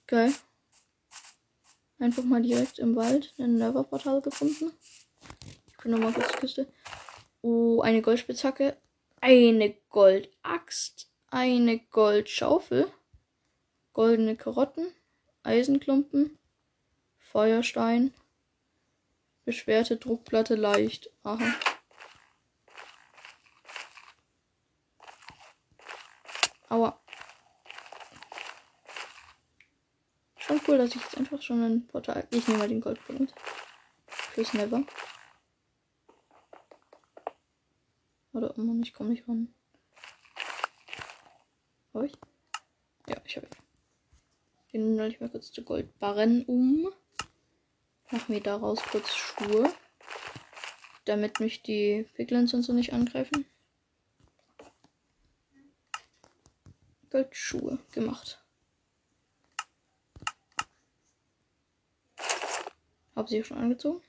Geil. 0.05 0.33
Einfach 1.97 2.23
mal 2.23 2.41
direkt 2.41 2.77
im 2.79 2.95
Wald 2.97 3.33
ein 3.37 3.55
Never-Portal 3.55 4.21
gefunden. 4.21 4.73
Ich 5.67 5.77
bin 5.77 5.91
nochmal 5.91 6.11
kurz 6.11 6.31
die 6.33 6.39
Kiste. 6.39 6.73
Oh, 7.41 7.81
eine 7.81 8.01
Goldspitzhacke. 8.01 8.75
Eine 9.21 9.73
Goldaxt. 9.89 11.09
Eine 11.27 11.79
Goldschaufel. 11.79 12.91
Goldene 13.93 14.35
Karotten. 14.35 14.93
Eisenklumpen. 15.43 16.37
Feuerstein. 17.35 18.13
Beschwerte 19.43 19.97
Druckplatte 19.97 20.55
leicht. 20.55 21.09
Aha. 21.23 21.53
Aua. 26.69 26.97
Schon 30.37 30.61
cool, 30.65 30.77
dass 30.77 30.95
ich 30.95 31.01
jetzt 31.01 31.17
einfach 31.17 31.41
schon 31.41 31.61
ein 31.61 31.87
Portal. 31.87 32.25
Ich 32.31 32.47
nehme 32.47 32.59
mal 32.59 32.69
den 32.69 32.79
Goldpunkt. 32.79 33.33
Fürs 34.07 34.53
Never. 34.53 34.85
Oder 38.31 38.57
oh 38.57 38.61
Mann, 38.61 38.81
ich 38.81 38.93
komme 38.93 39.09
nicht 39.09 39.27
ran. 39.27 39.53
Hab 41.93 42.03
ich? 42.03 42.13
Ja, 43.09 43.17
ich 43.25 43.35
habe 43.35 43.47
ihn. 43.47 44.71
Den 44.71 44.95
nehme 44.95 45.09
ich 45.09 45.19
mal 45.19 45.29
kurz 45.29 45.51
zu 45.51 45.65
Goldbarren 45.65 46.45
um. 46.45 46.93
Machen 48.11 48.33
wir 48.33 48.41
daraus 48.41 48.81
kurz 48.83 49.13
Schuhe. 49.15 49.73
Damit 51.05 51.39
mich 51.39 51.61
die 51.63 52.07
Piglins 52.15 52.53
und 52.53 52.63
so 52.63 52.73
nicht 52.73 52.93
angreifen. 52.93 53.45
Goldschuhe 57.09 57.79
gemacht. 57.91 58.43
Habe 63.15 63.29
sie 63.29 63.43
schon 63.43 63.57
angezogen? 63.57 64.03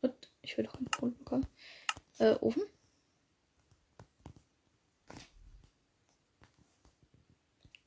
Und 0.00 0.30
ich 0.42 0.56
will 0.56 0.64
doch 0.64 0.74
einen 0.74 0.86
Grund 0.86 1.18
bekommen. 1.18 1.46
Äh, 2.18 2.34
Ofen. 2.40 2.62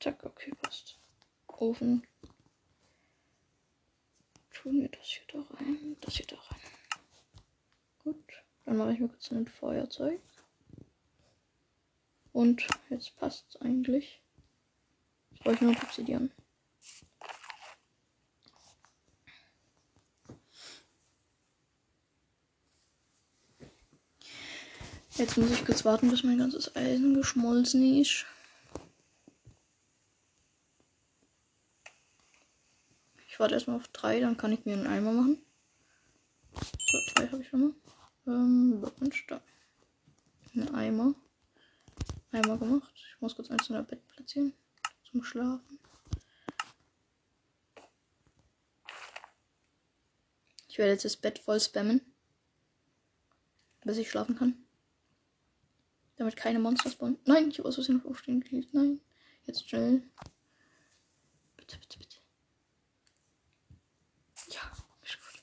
Zack, 0.00 0.24
okay, 0.24 0.52
passt. 0.60 0.98
Ofen. 1.46 2.06
Tun 4.62 4.80
wir 4.80 4.88
das 4.90 5.06
hier 5.06 5.24
da 5.32 5.56
rein, 5.56 5.96
das 6.00 6.14
hier 6.14 6.26
da 6.26 6.36
rein. 6.36 6.60
Gut, 8.04 8.32
dann 8.64 8.76
mache 8.76 8.92
ich 8.92 9.00
mir 9.00 9.08
kurz 9.08 9.32
ein 9.32 9.48
Feuerzeug. 9.48 10.20
Und 12.32 12.64
jetzt 12.88 13.16
passt 13.16 13.44
es 13.48 13.60
eigentlich. 13.60 14.22
Jetzt 15.30 15.42
brauche 15.42 15.54
ich 15.54 15.60
nur 15.62 15.72
noch 15.72 15.82
Obsidian. 15.82 16.30
Jetzt 25.16 25.36
muss 25.36 25.50
ich 25.50 25.66
kurz 25.66 25.84
warten, 25.84 26.08
bis 26.08 26.22
mein 26.22 26.38
ganzes 26.38 26.76
Eisen 26.76 27.14
geschmolzen 27.14 28.00
ist. 28.00 28.26
Warte 33.42 33.54
erstmal 33.54 33.76
auf 33.76 33.88
drei, 33.88 34.20
dann 34.20 34.36
kann 34.36 34.52
ich 34.52 34.64
mir 34.64 34.74
einen 34.74 34.86
Eimer 34.86 35.12
machen. 35.12 35.44
So, 36.86 36.98
zwei 37.08 37.28
habe 37.28 37.42
ich 37.42 37.48
schon 37.48 37.60
mal. 37.60 37.74
Ähm, 38.28 38.84
und 39.00 39.24
da. 39.28 39.42
Ein 40.54 40.74
Eimer. 40.74 41.14
Eimer 42.30 42.56
gemacht. 42.56 42.94
Ich 42.94 43.20
muss 43.20 43.34
kurz 43.34 43.50
eins 43.50 43.68
in 43.68 43.74
der 43.74 43.82
Bett 43.82 44.06
platzieren. 44.06 44.54
Zum 45.10 45.24
Schlafen. 45.24 45.80
Ich 50.68 50.78
werde 50.78 50.92
jetzt 50.92 51.04
das 51.04 51.16
Bett 51.16 51.40
voll 51.40 51.60
spammen. 51.60 52.00
Bis 53.84 53.98
ich 53.98 54.08
schlafen 54.08 54.36
kann. 54.36 54.54
Damit 56.16 56.36
keine 56.36 56.60
Monster 56.60 56.90
spawnen. 56.90 57.18
Nein, 57.24 57.48
ich 57.48 57.58
habe 57.58 57.68
aus 57.68 57.78
auf 57.78 58.06
Aufstehen 58.06 58.40
geklickt. 58.40 58.72
Nein. 58.72 59.00
Jetzt 59.46 59.68
schnell. 59.68 60.04
Bitte, 61.56 61.76
bitte, 61.78 61.98
bitte. 61.98 62.22
Ja, 64.50 64.60
ist 65.02 65.18
gut. 65.20 65.42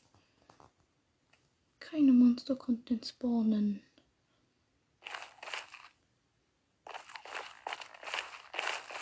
Keine 2.00 2.14
Monster 2.14 2.56
konnten 2.56 3.04
spawnen. 3.04 3.84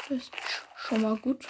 Das 0.09 0.17
ist 0.17 0.31
schon 0.77 1.03
mal 1.03 1.15
gut. 1.17 1.45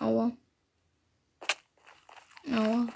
Aua. 0.00 0.32
Aua. 2.50 2.88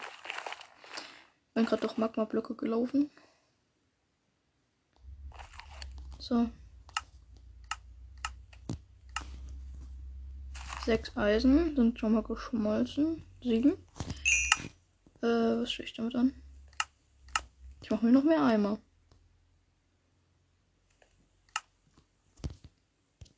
Bin 1.55 1.67
gerade 1.67 1.83
durch 1.83 1.97
Magma-Blöcke 1.97 2.57
gelaufen. 2.57 3.13
So. 6.29 6.51
Sechs 10.85 11.17
Eisen 11.17 11.75
sind 11.75 11.99
schon 11.99 12.13
mal 12.13 12.23
geschmolzen. 12.23 13.25
Sieben. 13.43 13.79
Äh, 15.23 15.27
was 15.27 15.73
stehe 15.73 15.87
ich 15.87 15.95
damit 15.95 16.15
an? 16.17 16.35
Ich 17.81 17.91
mache 17.91 18.05
mir 18.05 18.13
noch 18.13 18.25
mehr 18.25 18.43
Eimer. 18.43 18.79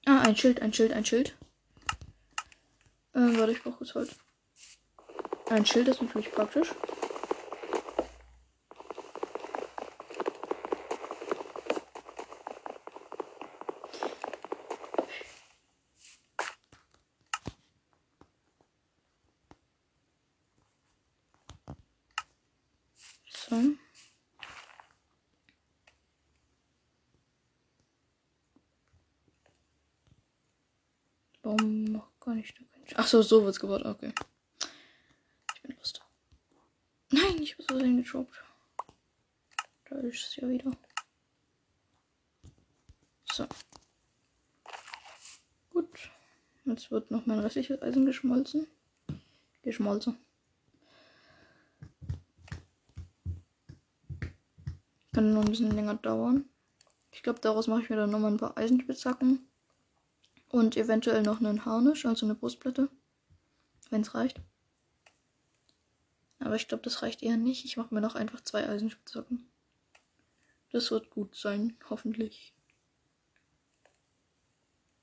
Ah, 0.07 0.23
ein 0.23 0.35
Schild, 0.35 0.61
ein 0.61 0.73
Schild, 0.73 0.93
ein 0.93 1.05
Schild. 1.05 1.37
Äh, 3.13 3.21
warte, 3.39 3.53
ich 3.53 3.63
brauche 3.63 3.77
kurz 3.77 3.95
Holz. 3.95 4.17
Ein 5.49 5.65
Schild 5.65 5.87
ist 5.87 6.03
natürlich 6.03 6.33
praktisch. 6.33 6.75
So. 23.51 23.57
Warum 31.43 31.85
noch 31.85 32.09
gar 32.21 32.37
nicht? 32.37 32.57
Ach 32.95 33.00
so, 33.11 33.23
so 33.23 33.45
wird's 33.45 33.59
gebaut. 33.59 33.85
Okay. 33.85 34.13
Ich 35.55 35.63
bin 35.63 35.77
lost. 35.77 36.01
Nein, 37.11 37.43
ich 37.43 37.55
habe 37.55 37.65
so 37.65 37.79
gedroppt. 37.79 38.43
Da 39.89 39.97
ist 39.97 40.29
es 40.29 40.37
ja 40.37 40.49
wieder. 40.49 40.71
So. 43.33 43.47
Gut. 45.71 46.11
Jetzt 46.65 46.93
wird 46.93 47.11
noch 47.11 47.27
mein 47.27 47.41
restliches 47.41 47.83
Eisen 47.83 48.07
geschmolzen. 48.07 48.69
Geschmolzen. 49.63 50.17
Kann 55.13 55.35
noch 55.35 55.43
ein 55.43 55.51
bisschen 55.51 55.73
länger 55.73 55.97
dauern. 55.97 56.49
Ich 57.11 57.25
glaube, 57.25 57.41
daraus 57.41 57.67
mache 57.67 57.83
ich 57.83 57.91
mir 57.91 57.97
dann 57.97 58.11
nochmal 58.11 58.31
ein 58.31 58.37
paar 58.37 58.57
Eisenspitzhacken. 58.57 59.45
Und 60.51 60.77
eventuell 60.77 61.23
noch 61.23 61.41
einen 61.41 61.65
Harnisch, 61.65 62.07
also 62.07 62.25
eine 62.27 62.37
Brustplatte. 62.37 62.89
Wenn 63.91 64.03
es 64.03 64.15
reicht. 64.15 64.41
Aber 66.39 66.57
ich 66.57 66.69
glaube, 66.69 66.83
das 66.83 67.03
reicht 67.03 67.23
eher 67.23 67.37
nicht. 67.37 67.65
Ich 67.65 67.77
mache 67.77 67.95
mir 67.95 68.01
noch 68.01 68.15
einfach 68.15 68.41
zwei 68.41 68.67
Eisenspitzhacken. 68.67 69.47
Das 70.71 70.91
wird 70.91 71.11
gut 71.11 71.37
sein, 71.37 71.77
hoffentlich. 71.91 72.55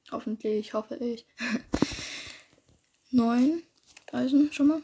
Hoffentlich, 0.09 0.73
hoffe 0.73 0.95
ich. 0.95 1.25
Neun 3.11 3.63
Eisen 4.11 4.51
schon 4.53 4.67
mal. 4.67 4.81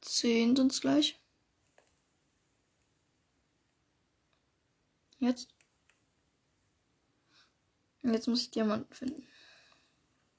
Zehn 0.00 0.56
sind 0.56 0.72
es 0.72 0.80
gleich. 0.80 1.18
Jetzt. 5.20 5.48
Jetzt 8.02 8.26
muss 8.26 8.42
ich 8.42 8.50
Diamanten 8.50 8.94
finden. 8.94 9.26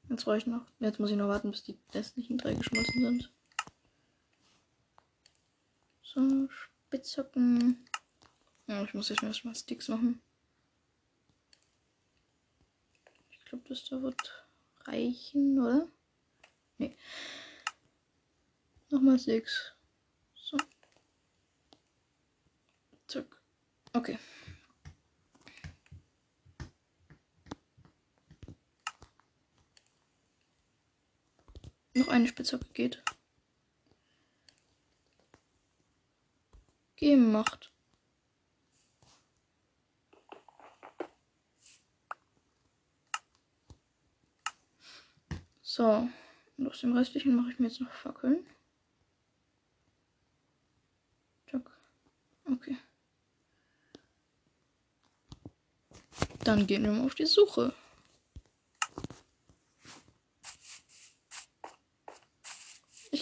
Jetzt 0.09 0.25
brauche 0.25 0.37
ich 0.37 0.47
noch. 0.47 0.65
Jetzt 0.79 0.99
muss 0.99 1.11
ich 1.11 1.17
noch 1.17 1.27
warten, 1.27 1.51
bis 1.51 1.63
die 1.63 1.77
restlichen 1.93 2.37
drei 2.37 2.55
geschmolzen 2.55 3.01
sind. 3.01 3.31
So, 6.01 6.49
Spitzhacken. 6.49 7.85
Ja, 8.65 8.83
ich 8.83 8.93
muss 8.95 9.09
jetzt 9.09 9.21
erstmal 9.21 9.53
Sticks 9.53 9.87
machen. 9.87 10.21
Ich 13.29 13.45
glaube, 13.45 13.63
das 13.69 13.85
da 13.85 14.01
wird 14.01 14.47
reichen, 14.85 15.59
oder? 15.59 15.87
Nee. 16.79 16.97
Nochmal 18.89 19.19
Sticks. 19.19 19.73
So. 20.35 20.57
Zack. 23.07 23.25
Okay. 23.93 24.17
Noch 31.93 32.07
eine 32.07 32.27
Spitzhacke 32.27 32.67
geht. 32.73 33.03
Gemacht. 36.95 37.71
So. 45.61 46.09
Und 46.57 46.67
aus 46.67 46.79
dem 46.81 46.93
restlichen 46.95 47.35
mache 47.35 47.51
ich 47.51 47.59
mir 47.59 47.67
jetzt 47.67 47.79
noch 47.79 47.91
Fackeln. 47.91 48.45
Okay. 52.51 52.77
Dann 56.43 56.65
gehen 56.65 56.83
wir 56.83 56.91
mal 56.91 57.05
auf 57.05 57.15
die 57.15 57.25
Suche. 57.25 57.73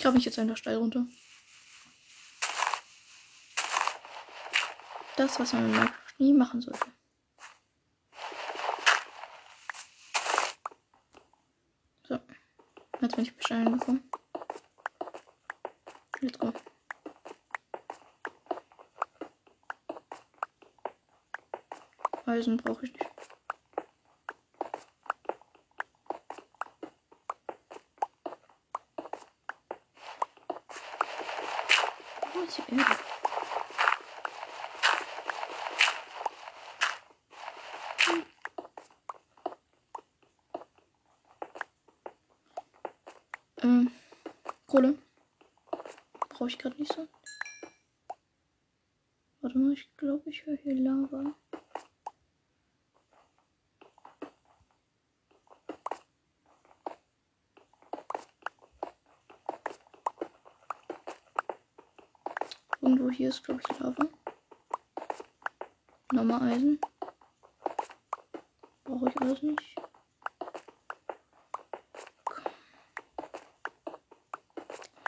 Ich 0.07 0.09
grabe 0.09 0.19
mich 0.19 0.25
jetzt 0.25 0.39
einfach 0.39 0.55
steil 0.55 0.77
runter. 0.77 1.05
Das, 5.17 5.37
was 5.37 5.51
man 5.51 5.65
in 5.69 5.89
nie 6.17 6.31
machen 6.33 6.61
sollte. 6.61 6.85
So. 12.07 12.17
Jetzt 13.01 13.15
bin 13.17 13.25
ich 13.25 13.35
Bescheid 13.35 13.65
gekommen. 13.65 14.09
Let's 16.21 16.39
go. 16.39 16.53
Eisen 22.25 22.55
brauche 22.55 22.85
ich 22.85 22.93
nicht. 22.93 23.07
Wo 32.33 32.43
ist 32.43 32.57
die 32.59 32.75
Erde? 32.75 32.97
Ähm, 43.63 43.91
Kohle. 44.67 44.99
Brauche 46.29 46.47
ich 46.49 46.59
gerade 46.59 46.75
nicht 46.79 46.93
so. 46.93 47.07
Warte 49.41 49.57
mal, 49.57 49.73
ich 49.73 49.89
glaube, 49.97 50.29
ich 50.29 50.45
höre 50.45 50.57
hier 50.57 50.75
Lava. 50.75 51.33
Irgendwo 62.79 63.06
hier 63.17 63.29
ist, 63.29 63.43
glaube 63.43 63.61
ich, 63.67 63.79
Lava. 63.79 64.07
Nochmal 66.13 66.51
Eisen. 66.51 66.79
Brauche 68.83 69.09
ich 69.09 69.21
alles 69.21 69.41
nicht. 69.41 69.75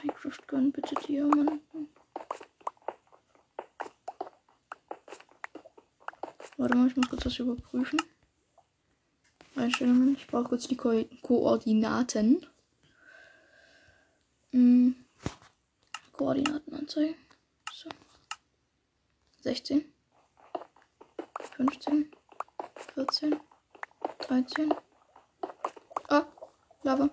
Minecraft 0.02 0.48
gönnen 0.48 0.72
bitte 0.72 0.95
Diamanten. 0.95 1.89
Warte 6.58 6.76
mal, 6.76 6.88
ich 6.88 6.95
muss 6.95 7.10
kurz 7.10 7.24
das 7.24 7.38
überprüfen. 7.38 8.02
Einstellungen. 9.56 10.15
Ich 10.15 10.26
brauche 10.26 10.45
kurz 10.45 10.67
die 10.67 10.76
Ko 10.76 11.06
Koordinaten. 11.22 12.45
Hm. 14.52 14.95
Koordinaten. 16.13 16.88
So. 19.41 19.49
16. 19.49 19.86
15. 21.56 22.12
14. 22.93 23.39
13. 24.19 24.73
Ah, 26.10 26.25
Lava. 26.84 27.10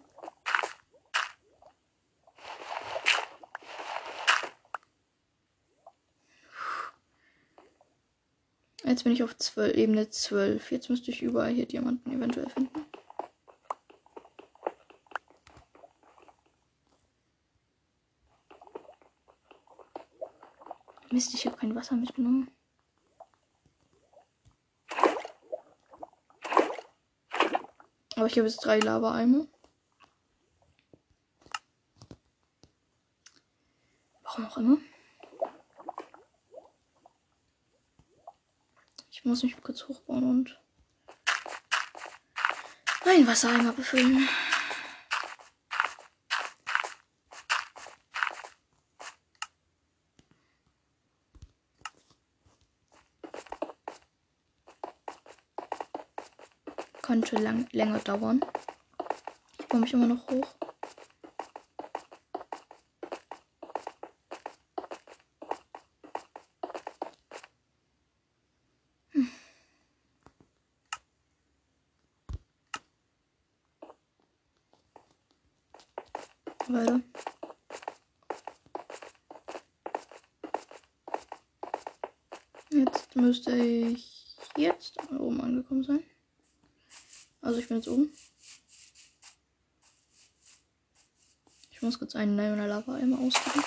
Jetzt 8.84 9.04
bin 9.04 9.12
ich 9.12 9.22
auf 9.22 9.36
12, 9.36 9.76
Ebene 9.76 10.10
12. 10.10 10.72
Jetzt 10.72 10.90
müsste 10.90 11.10
ich 11.10 11.22
überall 11.22 11.52
hier 11.52 11.66
Diamanten 11.66 12.12
eventuell 12.12 12.48
finden. 12.50 12.86
Mist, 21.16 21.32
ich 21.32 21.46
habe 21.46 21.56
kein 21.56 21.74
Wasser 21.74 21.96
mitgenommen. 21.96 22.50
Aber 28.16 28.26
ich 28.26 28.36
habe 28.36 28.46
jetzt 28.46 28.62
drei 28.62 28.80
Lava-Eimer. 28.80 29.46
Warum 34.24 34.44
auch 34.44 34.58
immer. 34.58 34.76
Ich 39.10 39.24
muss 39.24 39.42
mich 39.42 39.58
kurz 39.62 39.88
hochbauen 39.88 40.28
und 40.28 40.60
ein 43.06 43.26
Wassereimer 43.26 43.72
befüllen. 43.72 44.28
Könnte 57.26 57.42
lang, 57.42 57.66
länger 57.72 57.98
dauern. 57.98 58.40
Ich 59.58 59.66
baue 59.66 59.80
mich 59.80 59.92
immer 59.92 60.06
noch 60.06 60.28
hoch. 60.28 60.46
Weiter. 76.68 77.00
Jetzt 82.70 83.16
müsste 83.16 83.56
ich 83.56 84.36
jetzt 84.56 84.96
oben 85.10 85.40
angekommen 85.40 85.82
sein. 85.82 86.04
Also 87.46 87.60
ich 87.60 87.68
bin 87.68 87.76
jetzt 87.76 87.86
oben. 87.86 88.12
Ich 91.70 91.80
muss 91.80 91.96
kurz 91.96 92.16
einen 92.16 92.34
Nine 92.34 92.66
Lava 92.66 92.96
einmal 92.96 93.20
ausgeben. 93.24 93.62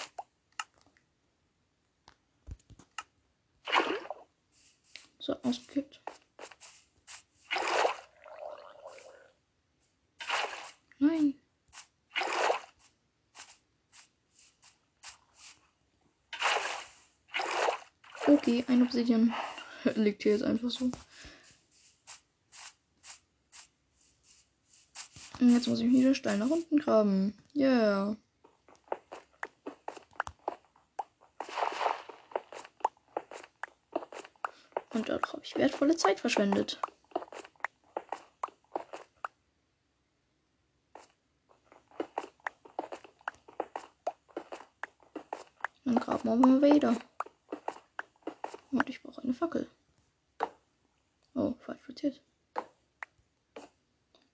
So, 5.20 5.42
ausgekippt. 5.44 6.02
Nein. 10.98 11.36
Okay, 18.28 18.66
ein 18.68 18.82
Obsidian 18.82 19.34
liegt 19.96 20.24
hier 20.24 20.34
jetzt 20.34 20.44
einfach 20.44 20.70
so. 20.70 20.92
Und 25.50 25.56
jetzt 25.56 25.68
muss 25.68 25.80
ich 25.80 25.90
wieder 25.90 26.14
Stein 26.14 26.38
nach 26.38 26.50
unten 26.52 26.78
graben. 26.78 27.34
Yeah. 27.56 28.16
Und 34.94 35.10
dort 35.10 35.34
habe 35.34 35.42
ich 35.44 35.56
wertvolle 35.56 35.98
Zeit 35.98 36.20
verschwendet. 36.20 36.80
Dann 45.84 45.96
graben 45.96 46.30
wir 46.30 46.36
mal 46.36 46.62
wieder. 46.62 46.96
Und 48.72 48.88
ich 48.88 49.02
brauche 49.02 49.24
eine 49.24 49.34
Fackel. 49.34 49.68
Oh, 51.34 51.56
falsch 51.66 51.82
platziert. 51.82 52.22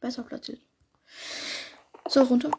Besser 0.01 0.23
platziert. 0.23 0.59
So, 2.15 2.23
runter. 2.23 2.49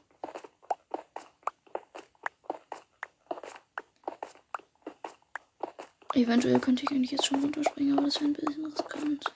Eventuell 6.12 6.60
könnte 6.60 6.82
ich 6.82 6.90
eigentlich 6.90 7.12
jetzt 7.12 7.24
schon 7.24 7.40
runterspringen, 7.40 7.96
aber 7.96 8.04
das 8.04 8.16
wäre 8.16 8.26
ein 8.26 8.34
bisschen 8.34 8.66
riskant. 8.66 9.34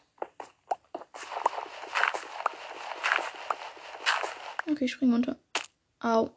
Okay, 4.70 4.84
ich 4.84 4.92
spring 4.92 5.10
runter. 5.10 5.38
Au. 6.00 6.28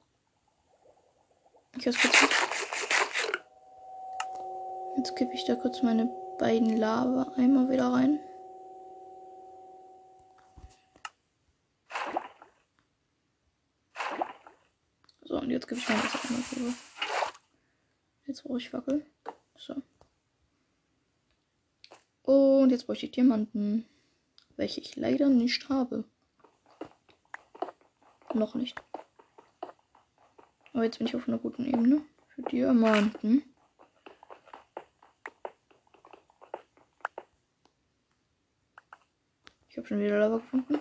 Ich 1.78 1.86
hab's 1.86 2.00
kurz. 2.00 2.22
Jetzt 4.96 5.14
kippe 5.18 5.34
ich 5.34 5.44
da 5.44 5.56
kurz 5.56 5.84
meine 5.84 6.06
beiden 6.40 6.78
Lava-Eimer 6.78 7.70
wieder 7.70 7.92
rein. 7.92 8.22
So, 15.34 15.40
und 15.40 15.50
jetzt 15.64 15.70
gebe 15.70 15.80
ich 15.80 15.90
mal 15.90 16.38
das 16.38 16.58
rüber. 16.58 16.74
Jetzt 18.26 18.44
brauche 18.44 18.58
ich 18.58 18.70
Fackel. 18.70 19.06
So. 19.56 19.76
Und 22.24 22.70
jetzt 22.72 22.86
bräuchte 22.86 23.06
ich 23.06 23.12
Diamanten. 23.12 23.86
Welche 24.56 24.82
ich 24.82 24.96
leider 24.96 25.30
nicht 25.30 25.70
habe. 25.70 26.04
Noch 28.34 28.56
nicht. 28.56 28.82
Aber 30.74 30.84
jetzt 30.84 30.98
bin 30.98 31.08
ich 31.08 31.16
auf 31.16 31.28
einer 31.28 31.38
guten 31.38 31.66
Ebene. 31.66 32.02
Für 32.30 32.42
Diamanten. 32.44 33.44
Ich 39.70 39.78
habe 39.78 39.88
schon 39.88 40.00
wieder 40.00 40.20
Lava 40.20 40.38
gefunden. 40.38 40.80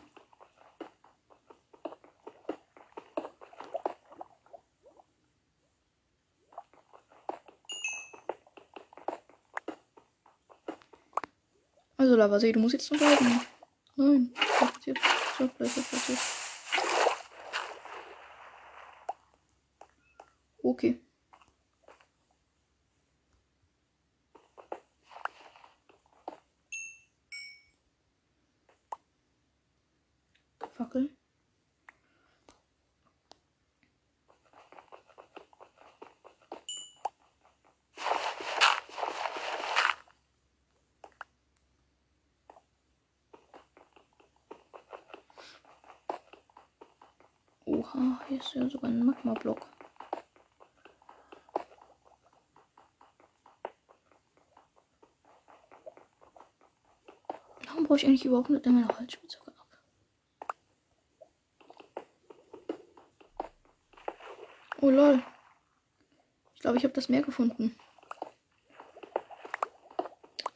Also 12.23 12.35
Lavasee, 12.35 12.53
du 12.53 12.61
musst 12.61 12.75
jetzt 12.75 12.89
bleiben. 12.89 13.41
Nein, 13.97 14.33
platziert. 14.59 15.01
So, 15.37 15.51
bleib 15.59 15.73
platziert. 15.73 16.19
Okay. 20.63 21.01
Fackel. 30.77 31.11
Oha, 47.65 48.21
hier 48.29 48.39
ist 48.39 48.55
ja 48.55 48.69
sogar 48.69 48.91
ein 48.91 49.05
Magma-Block. 49.05 49.67
Warum 57.73 57.87
brauche 57.87 57.97
ich 57.97 58.05
eigentlich 58.05 58.27
überhaupt 58.27 58.51
nicht 58.51 58.67
meine 58.67 58.87
Holzspitzhacke 58.87 59.51
ab? 59.59 59.67
Oh 64.83 64.91
lol. 64.91 65.23
Ich 66.55 66.61
glaube, 66.61 66.77
ich 66.77 66.85
habe 66.85 66.93
das 66.93 67.09
Meer 67.09 67.23
gefunden. 67.23 67.75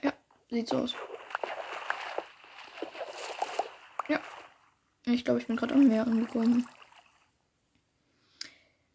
Ja, 0.03 0.13
sieht 0.51 0.69
so 0.69 0.77
aus. 0.77 0.95
Ja. 4.09 4.21
Ich 5.07 5.25
glaube, 5.25 5.41
ich 5.41 5.47
bin 5.47 5.57
gerade 5.57 5.73
am 5.73 5.89
Meer 5.89 6.07
angekommen. 6.07 6.69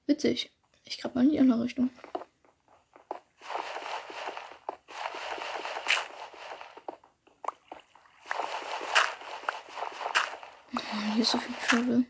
Witzig. 0.05 0.51
Ich 0.83 0.99
grab 0.99 1.15
mal 1.15 1.23
in 1.23 1.31
die 1.31 1.39
andere 1.39 1.63
Richtung. 1.63 1.89
Hier 11.13 11.23
ist 11.23 11.31
so 11.31 11.37
viel 11.37 11.55
Travel. 11.67 12.05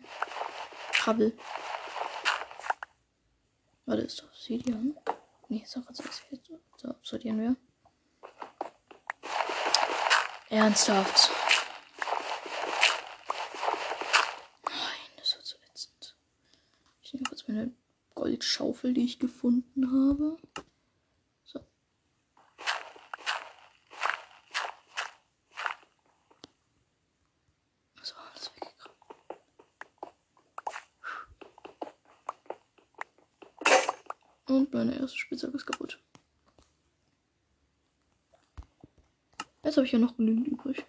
Travel. 1.11 1.37
Warte, 3.85 4.03
ist 4.03 4.23
Obsidian? 4.23 4.97
Nee, 5.49 5.61
ist 5.63 5.75
doch 5.75 5.81
jetzt 5.89 6.01
so 6.77 6.89
Obsidian 6.89 7.37
wäre. 7.37 7.55
Ernsthaft. 10.49 11.31
Nein, 14.63 15.11
das 15.17 15.35
wird 15.35 15.45
so 15.45 15.57
ätzend. 15.69 16.15
Ich 17.01 17.13
nehme 17.13 17.25
kurz 17.25 17.45
meine 17.47 17.73
Goldschaufel, 18.15 18.93
die 18.93 19.03
ich 19.03 19.19
gefunden 19.19 19.91
habe. 19.91 20.37
So. 21.43 21.59
So, 28.01 28.15
alles 28.15 28.51
weggegraben. 28.55 28.97
Und 34.47 34.73
meine 34.73 34.99
erste 34.99 35.17
Spitzhacke 35.17 35.55
ist 35.55 35.65
kaputt. 35.65 35.97
Jetzt 39.63 39.70
habe 39.81 39.87
ich 39.87 39.93
ja 39.93 39.97
noch 39.97 40.15
genügend 40.15 40.47
übrig. 40.47 40.85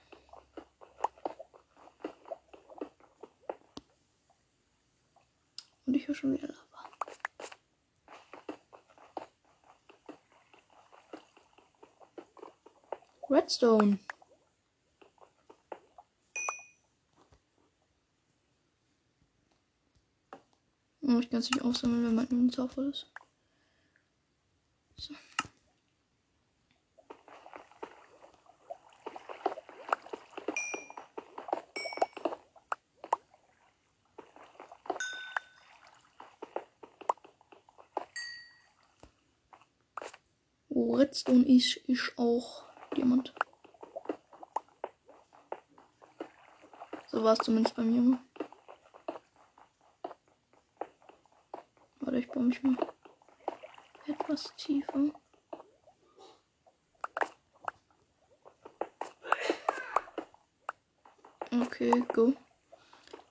Und 5.87 5.95
ich 5.95 6.07
höre 6.07 6.15
schon 6.15 6.35
wieder 6.35 6.49
Lava. 6.49 6.91
Redstone. 13.31 13.99
Oh, 21.01 21.19
ich 21.19 21.31
kann 21.31 21.39
es 21.39 21.51
nicht 21.51 21.63
aufsammeln, 21.63 22.05
wenn 22.05 22.15
mein 22.15 22.27
Inventar 22.27 22.69
voll 22.69 22.91
ist. 22.91 23.11
So. 24.97 25.15
Wo 40.75 40.97
Redstone 41.13 41.45
ist, 41.45 41.77
ist 41.77 42.15
auch 42.17 42.65
Diamant. 42.97 43.35
So 47.09 47.23
war 47.23 47.35
es 47.35 47.41
zumindest 47.41 47.77
bei 47.77 47.83
mir. 47.83 48.19
Warte, 52.01 52.19
ich 52.19 52.29
baue 52.31 52.45
mich 52.45 52.63
mal 52.63 52.79
etwas 54.07 54.57
tiefer. 54.57 55.11
Okay, 61.51 61.91
go. 62.15 62.33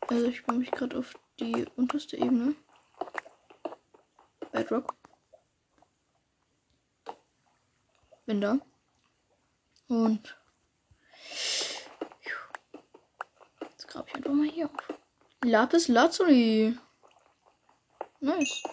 Also 0.07 0.25
ich 0.27 0.45
baue 0.45 0.57
mich 0.57 0.69
gerade 0.69 0.99
auf 0.99 1.15
die 1.39 1.65
unterste 1.75 2.15
Ebene. 2.15 2.53
Bedrock. 4.51 5.00
Bin 8.31 8.39
da. 8.39 8.59
Und 9.89 10.37
jetzt 13.61 13.87
grabe 13.89 14.07
ich 14.07 14.15
einfach 14.15 14.31
mal 14.31 14.47
hier 14.47 14.67
auf. 14.67 14.71
Lapis 15.43 15.89
Lazuli. 15.89 16.77
Nice. 18.21 18.63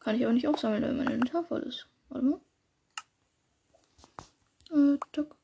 Kann 0.00 0.16
ich 0.16 0.24
aber 0.24 0.34
nicht 0.34 0.46
aufsammeln, 0.46 0.82
weil 0.82 0.92
mein 0.92 1.08
Inventar 1.08 1.42
voll 1.44 1.62
ist. 1.62 1.88
Warte 2.10 2.26
mal. 2.26 2.40
Äh, 4.72 4.98
tuck. 5.12 5.36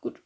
Gut. 0.00 0.18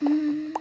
Mm. 0.00 0.54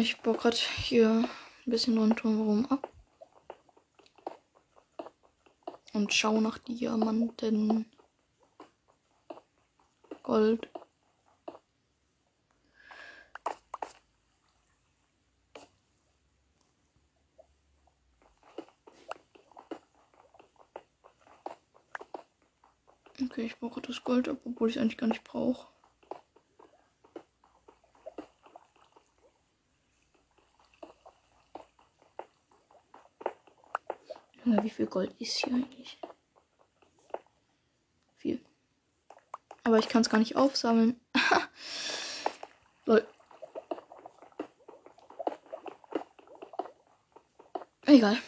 Ich 0.00 0.20
baue 0.20 0.36
gerade 0.36 0.56
hier 0.56 1.10
ein 1.10 1.28
bisschen 1.66 1.98
rundherum 1.98 2.66
ab. 2.66 2.88
Und 5.92 6.14
schau 6.14 6.40
nach 6.40 6.58
Diamanten. 6.58 7.84
Gold. 10.22 10.68
Okay, 23.20 23.46
ich 23.46 23.58
brauche 23.58 23.80
das 23.80 24.04
Gold 24.04 24.28
ab, 24.28 24.38
obwohl 24.44 24.68
ich 24.68 24.76
es 24.76 24.80
eigentlich 24.80 24.96
gar 24.96 25.08
nicht 25.08 25.24
brauche. 25.24 25.66
Junge, 34.48 34.64
wie 34.64 34.67
viel 34.78 34.86
Gold 34.86 35.12
ist 35.20 35.38
hier 35.38 35.52
eigentlich? 35.52 35.98
Viel. 38.16 38.40
Aber 39.64 39.80
ich 39.80 39.88
kann 39.88 40.02
es 40.02 40.08
gar 40.08 40.18
nicht 40.18 40.36
aufsammeln. 40.36 41.00
Lol. 42.84 43.04
Egal. 47.86 48.18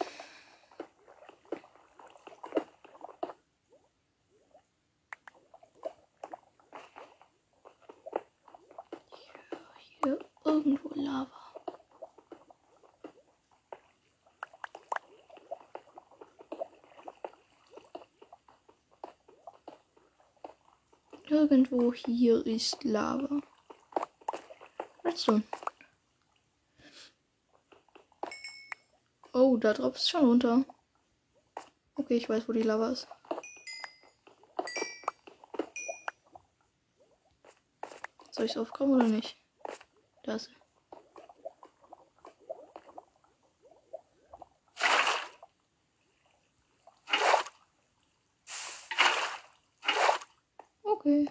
Hier 10.03 10.19
irgendwo 10.43 10.89
Lava. 10.95 11.41
Irgendwo 21.51 21.91
hier 21.91 22.45
ist 22.47 22.81
Lava. 22.85 23.41
Redstone. 25.03 25.43
Oh, 29.33 29.57
da 29.57 29.73
drauf 29.73 29.97
ist 29.97 30.09
schon 30.09 30.25
runter. 30.25 30.63
Okay, 31.95 32.15
ich 32.15 32.29
weiß, 32.29 32.47
wo 32.47 32.53
die 32.53 32.61
Lava 32.61 32.91
ist. 32.91 33.05
Soll 38.29 38.45
ich 38.45 38.51
es 38.51 38.57
aufkommen 38.57 38.93
oder 38.93 39.07
nicht? 39.09 39.35
Da 40.23 40.35
ist 40.35 40.45
sie. 40.45 40.55
Okay. 50.83 51.27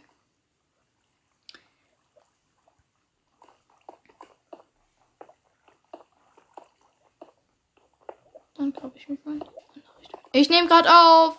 Dann 8.61 8.73
glaube 8.73 8.99
ich 8.99 9.09
mich 9.09 9.25
mal 9.25 9.35
in 9.35 9.41
die 9.41 9.47
andere 9.47 9.99
Richtung. 9.99 10.21
Ich 10.33 10.39
nehme 10.51 10.68
gerade 10.68 10.90
auf. 10.92 11.38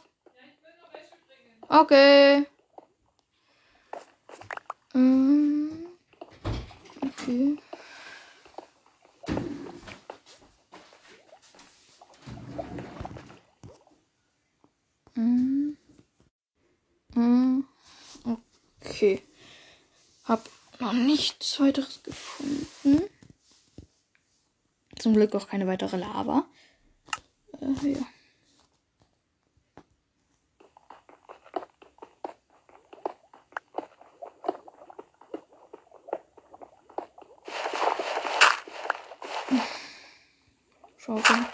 Okay. 1.68 2.48
Ähm, 4.96 5.86
Okay. 7.04 7.58
Mm. 15.16 15.78
Mm. 17.16 17.64
Okay. 18.84 19.22
Hab 20.26 20.50
noch 20.80 20.94
nichts 20.94 21.60
weiteres 21.60 22.02
gefunden. 22.04 23.10
Zum 24.98 25.14
Glück 25.14 25.36
auch 25.36 25.48
keine 25.48 25.68
weitere 25.68 25.98
Lava. 25.98 26.46
Äh, 27.60 27.92
ja. 27.94 28.08
Schaukeln. 41.04 41.46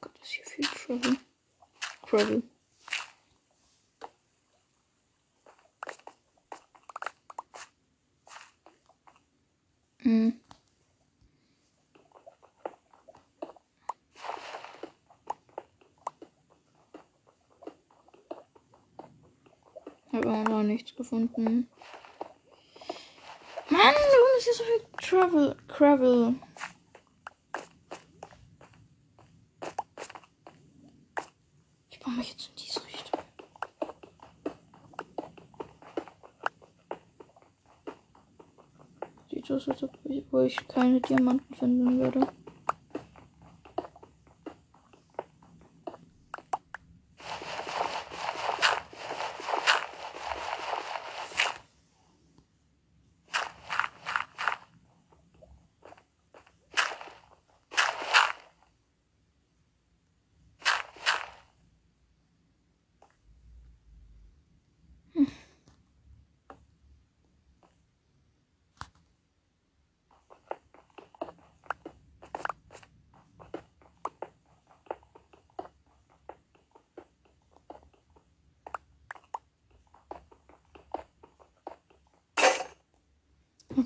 Gott, 0.00 0.12
ist 0.22 0.81
hier 0.92 1.00
viel 1.02 1.16
Gravel. 2.06 2.42
Gravel. 2.42 2.42
Hm. 9.98 10.40
Habe 20.12 20.30
auch 20.30 20.44
noch 20.44 20.62
nichts 20.62 20.94
gefunden. 20.94 21.68
Mann, 23.70 23.94
warum 23.94 24.36
ist 24.36 24.44
hier 24.44 24.52
so 24.52 24.64
viel 24.64 24.84
Travel, 25.00 25.56
Gravel? 25.68 26.34
Ich 31.88 31.98
baue 32.00 32.12
mich 32.14 32.32
jetzt 32.32 32.48
in 32.48 32.56
diese 32.56 32.84
Richtung. 32.84 33.20
Sieht 39.30 39.46
so 39.46 39.54
aus, 39.54 39.68
als 39.68 39.82
ob 39.82 39.98
ich, 40.04 40.21
wo 40.32 40.40
ich 40.40 40.66
keine 40.68 41.00
Diamanten 41.00 41.54
finden 41.54 41.98
würde. 42.00 42.28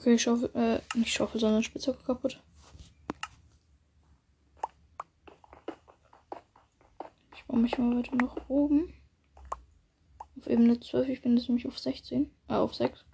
Okay, 0.07 0.14
ich 0.14 0.22
schaufel, 0.22 0.50
äh, 0.54 0.80
nicht 0.96 1.12
Schaufel, 1.12 1.40
sondern 1.40 1.64
Spitzhacke 1.64 2.00
kaputt. 2.04 2.40
Ich 7.34 7.44
baue 7.46 7.59
mich 7.59 7.76
mal 7.76 7.96
weiter 7.96 8.14
nach 8.14 8.36
oben. 8.48 8.94
Auf 10.38 10.46
Ebene 10.46 10.78
12, 10.78 11.09
ich 11.09 11.22
bin 11.22 11.36
jetzt 11.36 11.48
nämlich 11.48 11.66
auf 11.66 11.76
16. 11.76 12.30
Äh, 12.46 12.54
auf 12.54 12.72
6. 12.72 13.04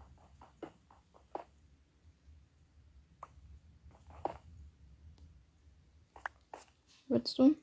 Redstone. 7.09 7.57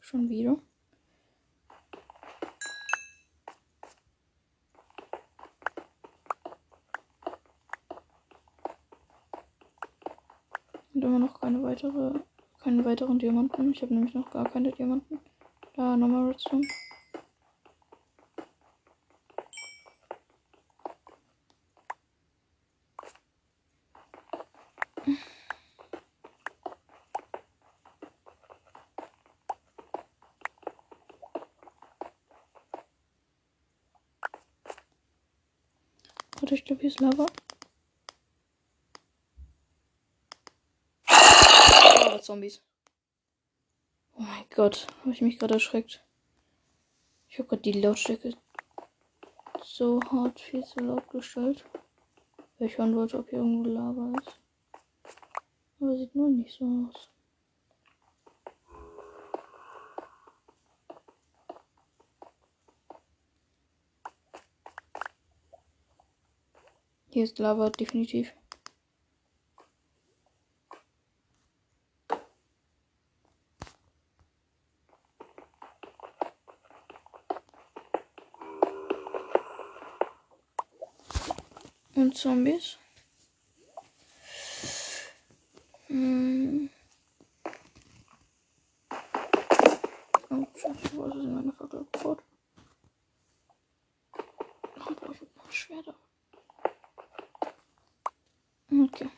Schon 0.00 0.28
wieder. 0.28 0.58
Und 10.94 11.02
immer 11.02 11.18
noch 11.18 11.40
keine 11.40 11.60
weitere, 11.84 12.18
keine 12.62 12.84
weiteren 12.84 13.18
Diamanten. 13.18 13.72
Ich 13.72 13.82
habe 13.82 13.94
nämlich 13.94 14.14
noch 14.14 14.30
gar 14.30 14.48
keine 14.48 14.72
Diamanten. 14.72 15.20
Da 15.76 15.96
nochmal 15.96 16.28
Redstone. 16.28 16.66
Warte, 36.40 36.54
ich 36.54 36.64
glaube, 36.64 36.80
hier 36.80 36.88
ist 36.88 37.00
Lava. 37.00 37.26
Lava-Zombies. 42.24 42.62
Oh 44.16 44.22
mein 44.22 44.44
Gott, 44.54 44.86
habe 45.00 45.10
ich 45.10 45.20
mich 45.20 45.38
gerade 45.38 45.54
erschreckt. 45.54 46.04
Ich 47.28 47.38
habe 47.38 47.48
gerade 47.48 47.62
die 47.62 47.72
Lautstärke 47.72 48.34
so 49.62 50.00
hart 50.10 50.40
viel 50.40 50.64
zu 50.64 50.80
laut 50.80 51.08
gestellt. 51.10 51.64
Weil 52.58 52.68
ich 52.68 52.78
hören 52.78 52.94
wollte, 52.96 53.18
ob 53.18 53.28
hier 53.28 53.40
irgendwo 53.40 53.68
Lava 53.68 54.12
ist. 54.20 54.40
Aber 55.80 55.96
sieht 55.96 56.14
nur 56.14 56.30
nicht 56.30 56.56
so 56.56 56.64
aus. 56.64 57.10
Hier 67.10 67.24
ist 67.24 67.38
Lava 67.38 67.70
definitiv. 67.70 68.32
Und 81.94 82.16
Zombies. 82.16 82.76
Hm. 85.86 86.68
Oh, 90.30 90.46
scheiße, 90.56 90.96
wo 90.96 91.04
ist 91.04 91.14
in 91.14 91.34
meine 91.34 91.52
Fackel 91.52 91.86
gebaut? 91.92 92.22
Oh, 94.16 94.94
brauche 94.94 95.14
ich 95.14 95.36
noch 95.36 95.52
Schwerter. 95.52 95.94
Okay. 98.70 99.08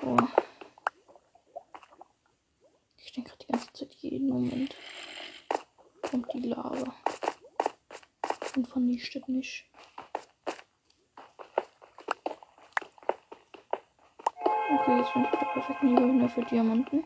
Boah. 0.00 0.28
Ich 2.98 3.12
denke 3.12 3.30
gerade 3.30 3.44
die 3.44 3.52
ganze 3.52 3.72
Zeit, 3.72 3.94
jeden 3.94 4.28
Moment 4.28 4.76
kommt 6.02 6.32
die 6.32 6.40
Lava. 6.40 6.94
Vernichtet 9.10 9.28
nicht. 9.28 9.64
Okay, 14.72 14.98
jetzt 14.98 15.12
bin 15.12 15.24
ich 15.24 15.30
der 15.30 15.46
perfekten 15.46 15.96
Ebene 15.96 16.28
für 16.28 16.44
Diamanten. 16.44 17.04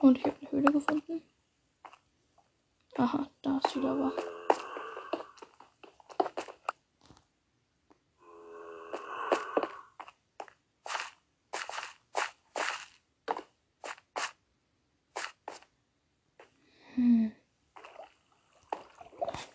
Und 0.00 0.18
ich 0.18 0.24
habe 0.24 0.36
eine 0.40 0.50
Höhle 0.50 0.72
gefunden. 0.72 1.22
Aha, 2.96 3.26
da 3.42 3.58
ist 3.64 3.74
die 3.74 3.78
Lava. 3.80 4.12
Hm. 16.94 17.32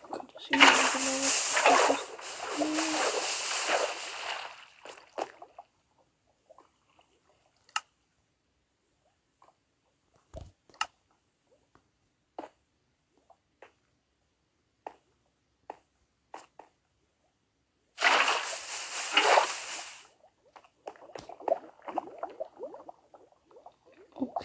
Oh 0.02 0.08
Gott, 0.10 0.34
das 0.34 0.46
hier 0.46 0.58
ist 0.58 0.94
die 0.94 0.98
Lava. 0.98 2.96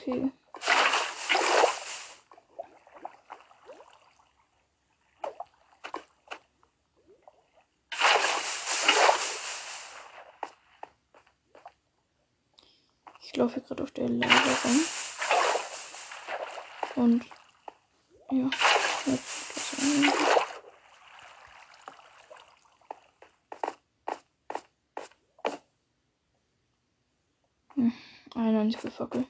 Okay. 0.01 0.31
Ich 13.21 13.35
laufe 13.35 13.61
gerade 13.61 13.83
auf 13.83 13.91
der 13.91 14.09
Lava 14.09 14.57
rum. 14.63 14.81
Und 16.95 17.25
ja, 18.31 18.49
jetzt 19.05 19.55
was 19.55 19.79
anderes. 19.79 20.13
Hm, 27.75 27.93
eine 28.35 28.59
einzige 28.61 28.89
Fackel. 28.89 29.27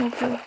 Okay. 0.00 0.38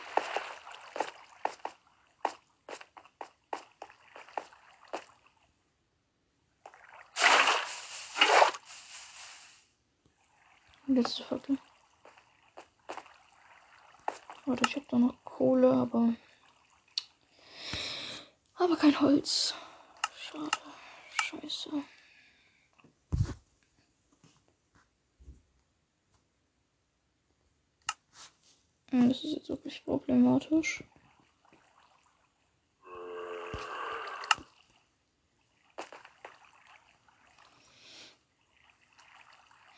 Letzte 11.01 11.23
Fackel. 11.23 11.57
Warte, 14.45 14.67
ich 14.67 14.75
habe 14.75 14.85
da 14.87 14.99
noch 14.99 15.23
Kohle, 15.23 15.71
aber. 15.71 16.13
Aber 18.53 18.77
kein 18.77 19.01
Holz. 19.01 19.55
Schade. 20.15 20.51
Scheiße. 21.23 21.71
Hm, 28.91 29.09
Das 29.09 29.23
ist 29.23 29.33
jetzt 29.33 29.49
wirklich 29.49 29.83
problematisch. 29.83 30.83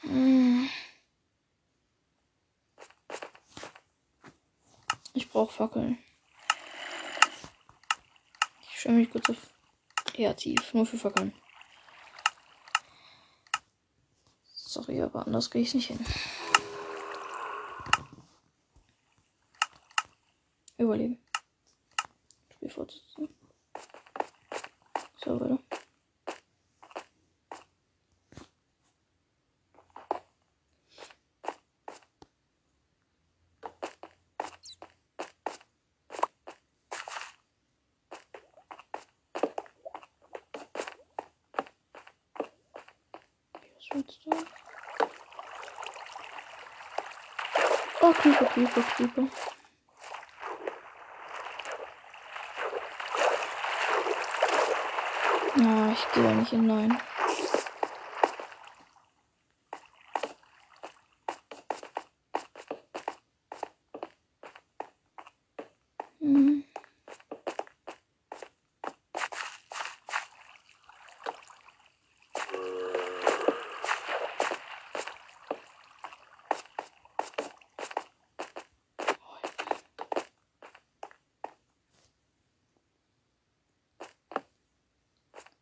Hm. 0.02 0.70
Brauche 5.34 5.52
Fackeln. 5.52 5.98
stelle 8.70 8.98
mich 8.98 9.10
kurz 9.10 9.32
auf 9.32 9.52
kreativ, 10.06 10.74
nur 10.76 10.86
für 10.86 10.98
Fackeln. 11.00 11.34
Sorry, 14.54 15.02
aber 15.02 15.26
anders 15.26 15.50
gehe 15.50 15.64
ich 15.64 15.74
nicht 15.74 15.88
hin. 15.88 16.06
Überleben. 20.78 21.18
Spiel 22.54 22.70
fortsetzen. 22.70 23.30
So, 25.18 25.40
weiter. 25.40 25.58
Was 44.00 44.20
Oh, 48.02 48.12
Creeper, 48.12 48.46
Creeper, 48.46 48.82
Creeper. 48.82 49.28
Ah, 55.56 55.92
ich 55.94 56.12
gehe 56.12 56.24
da 56.24 56.34
nicht 56.34 56.50
hinein. 56.50 56.98
Hm. 66.20 66.64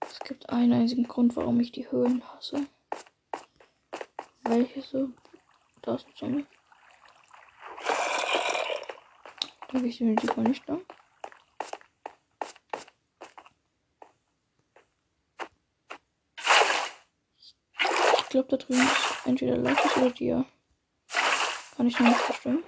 Es 0.03 0.19
gibt 0.32 0.49
einen 0.49 0.71
einzigen 0.71 1.03
Grund, 1.09 1.36
warum 1.36 1.59
ich 1.59 1.73
die 1.73 1.91
Höhlen 1.91 2.23
hasse. 2.32 2.65
Welche 4.43 4.82
so? 4.82 5.09
Da 5.82 5.95
ist 5.95 6.07
ein. 6.21 6.47
Da 9.67 9.79
gehe 9.79 9.89
ich 9.89 9.97
definitiv 9.97 10.38
mal 10.38 10.43
nicht 10.43 10.63
da. 10.69 10.77
Ich 18.19 18.29
glaube, 18.29 18.47
da 18.47 18.55
drüben 18.55 18.79
ist 18.79 19.25
entweder 19.25 19.57
Lapis 19.57 19.97
oder 19.97 20.11
Dia. 20.11 20.45
Kann 21.75 21.88
ich 21.88 21.99
noch 21.99 22.07
nicht 22.07 22.27
bestimmen. 22.27 22.63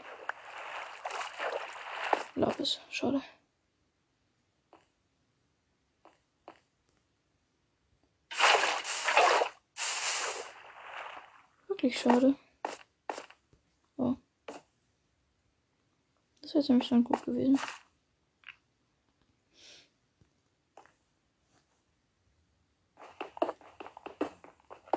Lapis, 2.35 2.81
schade. 2.89 3.23
Wirklich 11.83 11.99
schade. 11.99 12.35
Oh. 13.97 14.15
Das 16.39 16.53
wäre 16.53 16.65
nämlich 16.69 16.87
schon 16.87 17.03
gut 17.03 17.21
gewesen. 17.25 17.59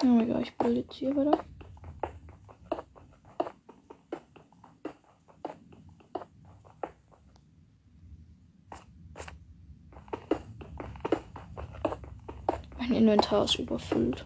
Oh 0.05 0.21
egal, 0.21 0.43
ich 0.43 0.57
bilde 0.57 0.83
jetzt 0.83 0.95
hier 0.95 1.17
weiter. 1.17 1.45
Mein 12.79 12.93
Inventar 12.93 13.43
ist 13.45 13.59
überfüllt. 13.59 14.25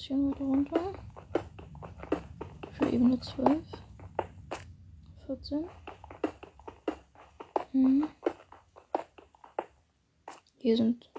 muss 0.17 0.39
noch 0.39 0.53
ein 0.53 0.63
bisschen 0.63 0.75
weiter 0.75 0.85
runter. 0.85 0.93
Für 2.73 2.85
Ebene 2.89 3.19
12. 3.19 3.63
14. 5.25 5.69
Hm. 7.71 8.07
Hier 10.57 10.77
sind 10.77 11.09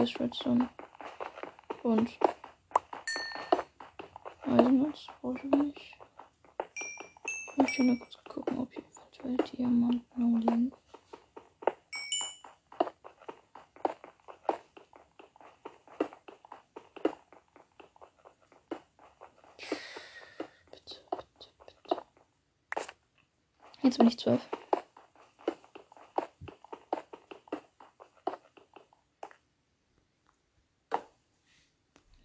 ist 0.00 0.20
Redstone. 0.20 0.68
Und 1.82 2.10
Eisenholz 4.42 5.06
brauche 5.20 5.38
ich 5.38 5.44
nicht. 5.44 5.96
Ich 7.50 7.56
möchte 7.56 7.84
nur 7.84 7.98
kurz 7.98 8.16
gucken, 8.28 8.58
ob 8.58 8.72
hier 8.72 8.84
eventuell 8.84 9.36
Diamanten 9.48 10.22
rumliegen. 10.22 10.72
Jetzt 23.88 23.96
bin 23.96 24.08
ich 24.08 24.18
zwölf. 24.18 24.42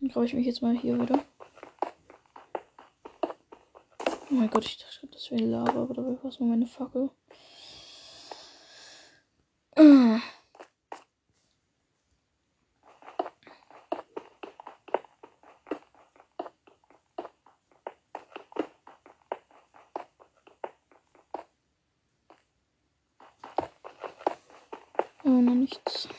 Dann 0.02 0.10
graue 0.10 0.26
ich 0.26 0.34
mich 0.34 0.46
jetzt 0.46 0.62
mal 0.62 0.76
hier 0.76 1.02
wieder. 1.02 1.24
Oh 4.30 4.34
mein 4.34 4.50
Gott, 4.50 4.66
ich 4.66 4.78
dachte, 4.78 5.08
das 5.08 5.32
wäre 5.32 5.46
Lava, 5.46 5.84
aber 5.84 5.94
dabei 5.94 6.22
war 6.22 6.30
es 6.30 6.42
nur 6.42 6.50
meine 6.50 6.68
Fackel. 6.68 7.10
Ah. 9.78 10.20
Oh, 25.26 25.30
noch 25.30 25.54
nichts. 25.56 26.10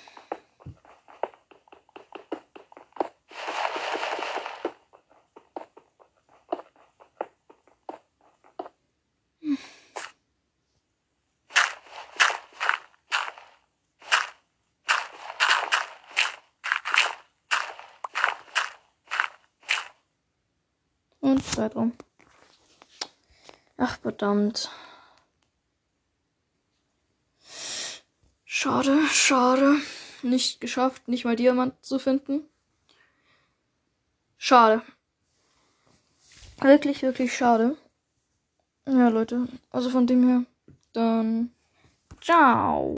Und 21.55 21.61
Zeitraum. 21.61 21.93
Ach, 23.77 23.97
verdammt. 24.01 24.71
Schade, 28.45 28.99
schade. 29.07 29.77
Nicht 30.23 30.61
geschafft, 30.61 31.07
nicht 31.07 31.25
mal 31.25 31.37
Diamant 31.37 31.75
zu 31.85 32.01
finden. 32.01 32.43
Schade. 34.37 34.83
Wirklich, 36.61 37.03
wirklich 37.03 37.37
schade. 37.37 37.77
Ja, 38.87 39.09
Leute. 39.09 39.47
Also 39.71 39.91
von 39.91 40.09
dem 40.09 40.27
her, 40.27 40.45
dann. 40.93 41.53
Ciao. 42.21 42.93